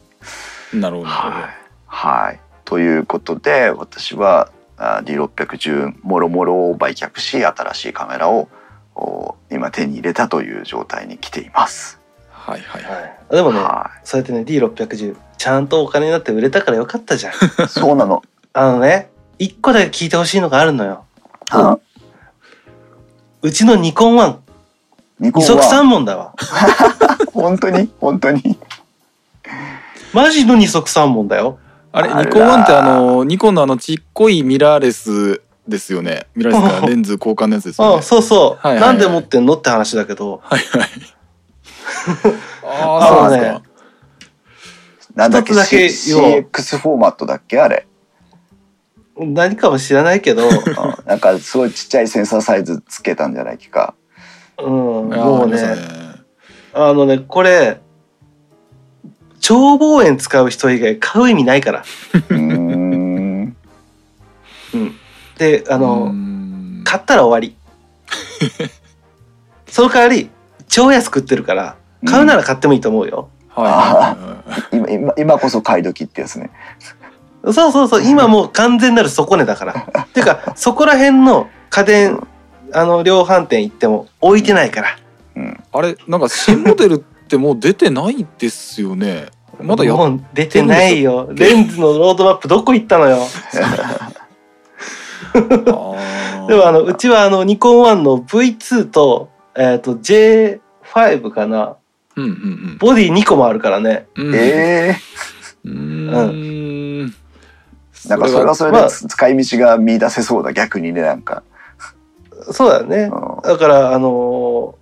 [0.74, 0.78] い。
[0.78, 1.08] なるほど。
[1.08, 1.54] はい、
[1.86, 8.50] はい、ということで私はあ D610 もろもろを売却し新しいカメラを
[8.96, 12.00] お今手に入れたという状態に来ています。
[12.32, 13.02] はいはいはい。
[13.02, 17.36] はいでもねはそうやってね D610 ちゃんとお金になって売れたからよかったじゃんい、
[17.68, 18.22] そうなの。
[18.54, 21.06] あのね一個だけ聞いてほしいのがあるのよ
[21.50, 21.80] あ
[23.42, 24.38] うちのニコン1
[25.20, 26.36] ニコン二足は三門だわ
[27.34, 27.90] 本当に？
[28.00, 28.60] 本当に？
[30.14, 31.60] マジの二足三門だよ
[31.92, 36.28] あれニコン1ってあのニコンのあのちっこいミラーレスですよね。
[36.36, 37.96] ミラーレスか レンズ交換のやつですよね。
[37.96, 40.90] ああそうそう、はいはいはいなんで持ってんのって話だけどはいはい。
[42.64, 43.62] ああそうなんですか。
[45.16, 47.86] なんだっけだけ CX フォーマットだっけあれ。
[49.18, 50.52] 何かも知らないけど、 うん
[51.06, 53.94] なんかすごいちっちゃいセンサーサイズつけたんじゃないか。
[54.58, 54.70] うん、
[55.10, 55.62] もうね
[56.74, 57.82] あのねこれ
[59.42, 61.84] 超望遠使う人以外買う意味ないから。
[62.14, 63.56] うーん。
[64.74, 64.96] うん、
[65.38, 66.14] でああの、
[66.86, 67.58] 買ったら終わり。
[69.68, 70.30] その代わり
[70.68, 71.76] 超安く売ってるから
[72.06, 73.30] 買うなら買ってもいいと思うよ。
[73.50, 74.90] はいはいはい はい。
[74.90, 76.52] 今今今こそ買い時ってやつね。
[77.46, 79.74] そうそうそう今もう完全なる底値だから。
[80.04, 82.28] っ ていうかそこら辺の家電
[82.74, 84.98] あの量販店行っても置いてないから。
[85.36, 85.64] うん。
[85.72, 89.28] あれなんか新モデルってもう出てないですよね。
[89.62, 91.30] まだやっもう出てないよ。
[91.34, 93.20] レンズのロードマップどこ行ったのよ？
[96.48, 101.78] でもあのうちはあのニコン1の V2 と,、えー、と J5 かな？
[102.18, 104.28] うんうんボディ2個もあるからねうん。
[104.28, 104.96] うんええ
[105.64, 107.14] うーん。
[108.10, 111.44] なんかそれはそれまあでつ使い道が見出せそうだ逆にねなんか。
[112.52, 114.76] そうだよねうんだからあの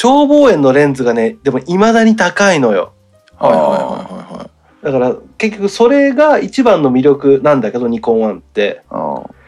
[0.00, 2.92] ー超望遠のレンズがねでも未だに高いのよ。
[3.36, 4.84] はいはいはいはいはい。
[4.84, 8.82] だから結局それが一番の魅力なんだけどニコン1って。
[8.90, 9.40] うん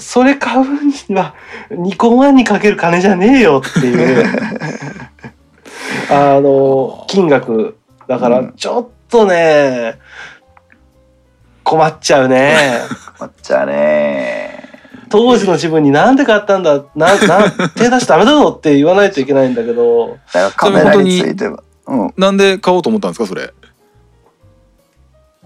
[0.00, 1.34] それ買うには
[1.72, 4.24] ニコン1にかける金じゃねえよっていう。
[6.08, 8.52] あの金額だからうん。
[8.52, 9.98] ちょっとね
[11.64, 12.78] 困っちゃうね。
[13.18, 14.67] まっちゃね
[15.10, 21.62] 当時の自分になんで買ったんだなな手出しダメだぞって言わないといけないんだけどだからカメラについては。
[21.86, 22.14] うん。
[22.16, 23.52] なんで買おうと思ったんですかそれ？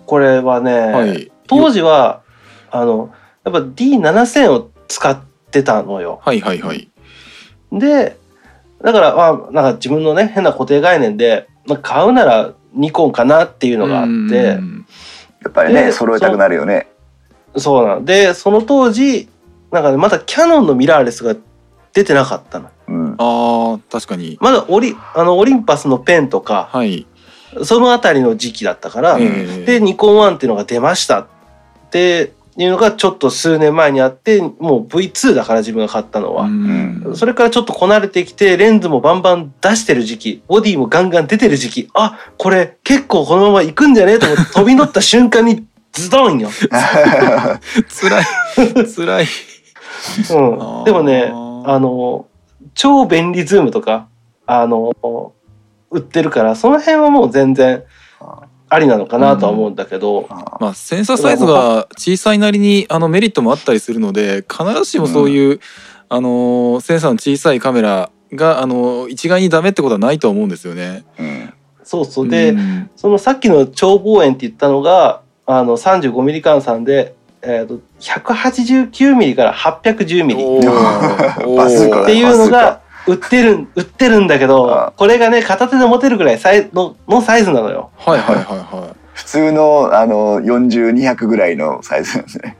[0.06, 1.32] これはね、はい。
[1.46, 2.22] 当時は
[2.70, 3.12] あの
[3.44, 6.20] やっぱ D7000 を使ってたのよ。
[6.22, 6.88] はいはいはい。
[7.72, 8.16] で
[8.82, 14.14] だからまあなんか自分のね変な固定概念で、まあ、買うならニコンかなっていうのがあってう
[14.60, 14.86] ん
[15.42, 16.88] やっぱりねで揃えたくなるよね。
[17.56, 19.28] そうなんでその当時
[19.72, 21.34] なんかねまだキャノンのミラーレスが
[21.92, 22.68] 出てなかったの。
[22.88, 23.14] うん。
[23.18, 24.38] ああ確かに。
[24.40, 27.06] まだオリあのオリンパスのペンとかはい。
[27.64, 31.26] そのあたりの時期だったから、えーでニコン1っていうのが出ましたっ
[31.90, 36.44] ていうのがちょっと数年前にあってもう V2 だから自分が買ったのは。
[36.44, 46.48] うんそれからちょっとこなれてきてレンズもバンバン出してる時期ボディもガンガン出てる時期あこれ結構このまま行くんじゃねえと思って飛び乗った瞬間にズドンよ、
[48.00, 48.24] 辛い
[48.94, 49.26] 辛い。
[50.30, 52.26] うん、でもねあの
[52.74, 54.08] 超便利ズームとか
[54.46, 54.94] あの
[55.90, 57.84] 売ってるからその辺はもう全然
[58.68, 60.26] ありなのかなとは思うんだけど、
[60.58, 65.60] まあセンサーサイズが小さいなりにあのメリットもあったりするので必ずしもそういう、
[66.08, 71.04] あのセンサーの小さいカメラがあの一概にダメってことはないとは思うんですよね。
[71.18, 71.52] うん。
[71.84, 72.28] そうそう。
[72.28, 72.90] で、うん。
[72.96, 77.14] そのさっきの超望遠って言ったのがあの35ミリ換算で、
[77.44, 80.60] えー、と189ミリから810ミリ っ
[82.06, 87.90] ていうのが売ってる売ってるんだけあどこれがね片手で持てるぐらいサイののサイズなのよ。
[87.98, 92.56] はいはいはいは普通のあの40200ぐらいのサイズなんですね。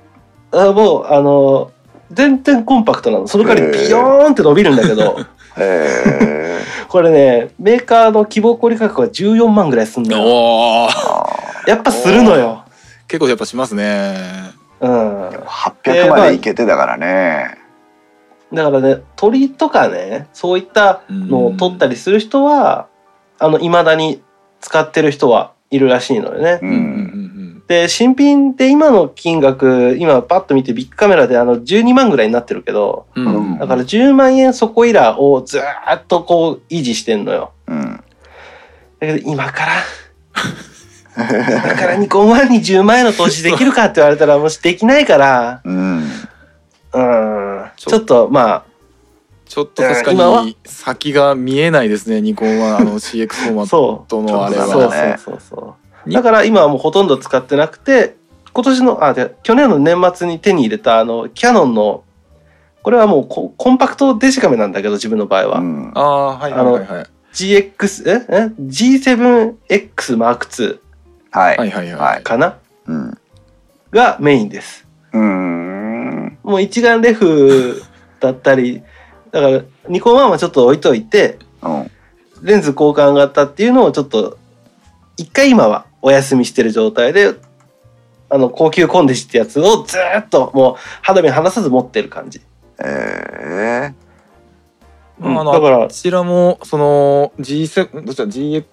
[0.50, 1.70] あもうあの
[2.10, 5.16] 全然コンパクトなのその代わりビヨーンって伸びるんだけど、
[5.56, 6.58] へ
[6.88, 10.08] これねメーカーの希望小売価格は14万ぐらいすんい。
[10.08, 10.88] のよ
[11.66, 12.64] やっぱするのよ。
[13.08, 14.61] 結構やっぱしますね。
[14.82, 17.56] うん、800までいけてだからね。
[18.52, 22.88] だからね鳥とかねそういったのを取ったりする人は
[23.38, 24.22] あの未だに
[24.60, 26.58] 使ってる人はいるらしいのよね。
[26.60, 26.78] ううんうん
[27.60, 27.62] ん。
[27.66, 37.52] で新品で今の金額今パッと見てビッグカメラであの12万ぐらいになってるけどうんうんうんだから10万円そこいらをずーっとこう維持してんのよ。
[37.68, 38.04] うん。
[38.98, 39.72] だけど今から
[41.16, 45.60] 今からニコン1に10万円の投資できるかって言われたらもしできないから。
[45.64, 45.98] うん。
[45.98, 47.70] うん。
[47.76, 48.64] ちょっとま
[49.44, 50.44] ちょっと確か今は。
[50.44, 52.22] に先が見えないですね。
[52.22, 54.66] ニコンはあの CX フォーマットのあれは。
[54.90, 56.10] ねそうそうそう。
[56.10, 58.16] だから今はもうほとんど使ってなくて
[58.52, 62.04] 今年のあで去年の年末に手に入れたあのキヤノンの
[62.82, 65.92] これはもうココンパクトデジカメなんだけど自分の場合は、うん。
[65.94, 67.06] ああはいはいはいはい。
[67.32, 70.78] GX ええ？G7X マーク2
[71.32, 71.56] はい。
[71.56, 72.22] はいはいははいい。
[72.22, 72.58] かな？
[72.86, 73.18] うん。
[73.90, 76.38] がメインですうーん。
[76.42, 77.82] もう一眼レフ
[78.20, 78.82] だったり
[79.32, 81.90] だからニコン1はちょっと置いといてうん。
[82.42, 84.38] レンズ交換型っていうのをちょっと
[85.16, 87.34] 一回今はお休みしてる状態で
[88.28, 92.40] あの高級コンデジってやつをずーっともう肌身離さず持ってる感じ、
[92.82, 94.01] えう
[95.30, 98.64] んあのだからこちらもその G7 どちら GX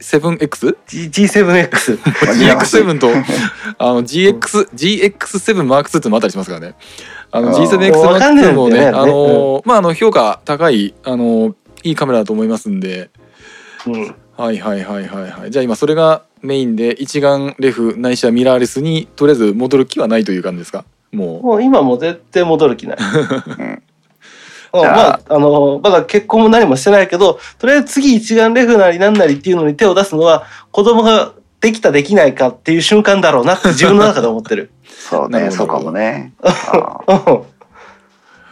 [0.00, 3.08] G7X G- G7X GX7 と
[3.78, 6.74] あの GX GX7 マーク2ってのもあったりしますからね。
[7.30, 13.10] あのあー G7X マーク2もねあのまああの評価高いあのいいカメラだと思いますんで。
[13.86, 15.50] うんはいはいはいはいはい。
[15.50, 20.84] じゃあ今それがメインで一眼レフないしはミラーレスにとりあえず戻る気はないという感じですか？
[21.10, 21.42] もう。
[21.42, 22.96] もう今もう絶対戻る気ない。
[22.98, 23.58] ー。
[23.58, 23.82] うん。
[24.82, 34.70] まあ、あの、まだ結婚も何もしてないけど、とりあえず次一眼レフなりなんなりっていうのに手を出すのは、子供ができたできないかっていう瞬間だろうなって 自分の中で思ってる。
[34.84, 35.50] そうね。
[35.50, 36.32] そうかもね。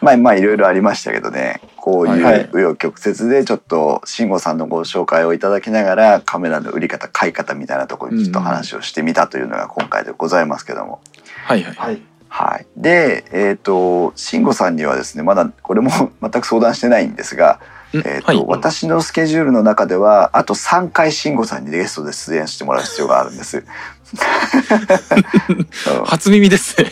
[0.05, 11.01] まあまあいろいろありましたけどねこういうはい紆余曲折でちょっと慎吾さんのご紹介をいただきながらカメラの売り方買い方みたいなところにちょっと話をしてみたというのが今回でございますけども。
[11.47, 11.75] はいはい。
[11.75, 12.03] はい。
[12.37, 17.61] はい、でえっ、と慎吾さんにはですねまだこれも 全く相談してないんですが、
[17.93, 18.45] んえーとはい。
[18.49, 23.59] 私のスケジュールの中ではあと3回慎吾さんにゲストで出演してもらう必要があるんです。
[25.49, 26.91] うん初耳ですね。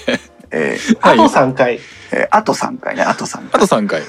[0.52, 1.28] えーあと はい。
[1.28, 1.80] 3回。
[2.12, 4.02] えーあと3回ねあと3あと回、3回。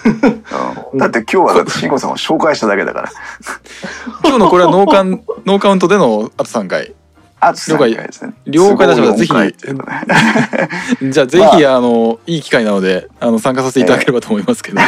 [0.93, 3.09] うんだって今日はだって慎吾さんを紹介しただけだから
[4.23, 6.93] 今日のこれはノーカウンノーカウントでのあと3回。
[7.47, 8.33] あと3回ですね。
[8.45, 10.01] 了解出しました都合4回っていうのね
[11.11, 14.81] じゃあぜひ、あ、のいい機会なのであの参加させていただければと思いますけど。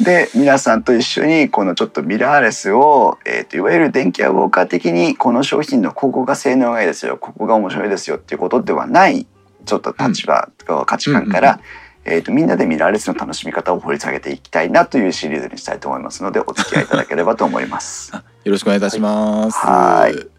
[0.00, 9.26] で皆さんと一緒にこのちょっとミラーレスを、えー、といわゆる電気屋ウォーカー的にこの商品のここが性能がいいですよここが面白いですよっていうことではない
[9.64, 10.48] ちょっと立場、
[10.86, 11.60] 価値観から、
[12.04, 18.12] えー、とみんなでミラーレスの楽しみ方を掘り下げていきたいなというシリーズにしたいと思いますのでお付き合いいただければと思います。
[18.44, 19.58] よろしくお願いいたします。
[19.58, 20.35] はい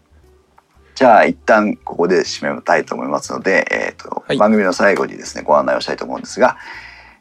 [0.98, 6.56] じゃあ一旦ここで締めたいと思いますので、えーとはい番組の最後にですねご案内をしたいと思うんですが、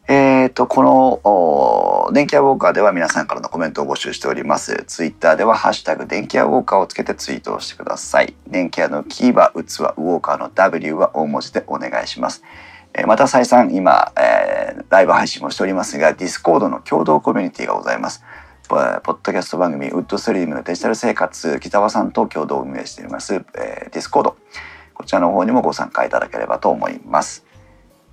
[0.07, 4.83] えー、とこのお電気屋ウォーカーでは皆さんからのコメントを募集しております。
[4.87, 8.33] ツイッターでは「ハッシュタグ電気屋ウォーカー」をつけてツイートをしてください。
[8.47, 12.41] 電気屋のキーは器ウォーカーの W は大文字でお願いします。
[12.95, 18.23] えーまた再三今、えーライブ配信もしておりますが Discord の共同コミュニティがございます。
[18.67, 24.37] ポッドキャスト番組ウッドストリームのデジタル生活北川さんと共同運営しています、えー、 Discord
[24.93, 27.45] こちらの方にもご参加いただければと思います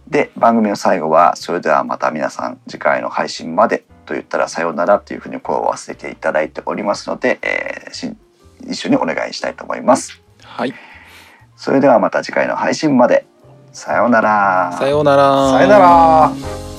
[0.08, 8.14] で番組の最後はそれではまた皆さん次回の配信までと言ったらさようならというふうに声を合わせていただいておりますので、えーし
[8.66, 10.74] 一緒にお願いしたいと思いますはい。
[11.56, 13.26] それではまた次回の配信まで
[13.72, 15.50] さようならさようなら。
[15.50, 16.73] さよなら。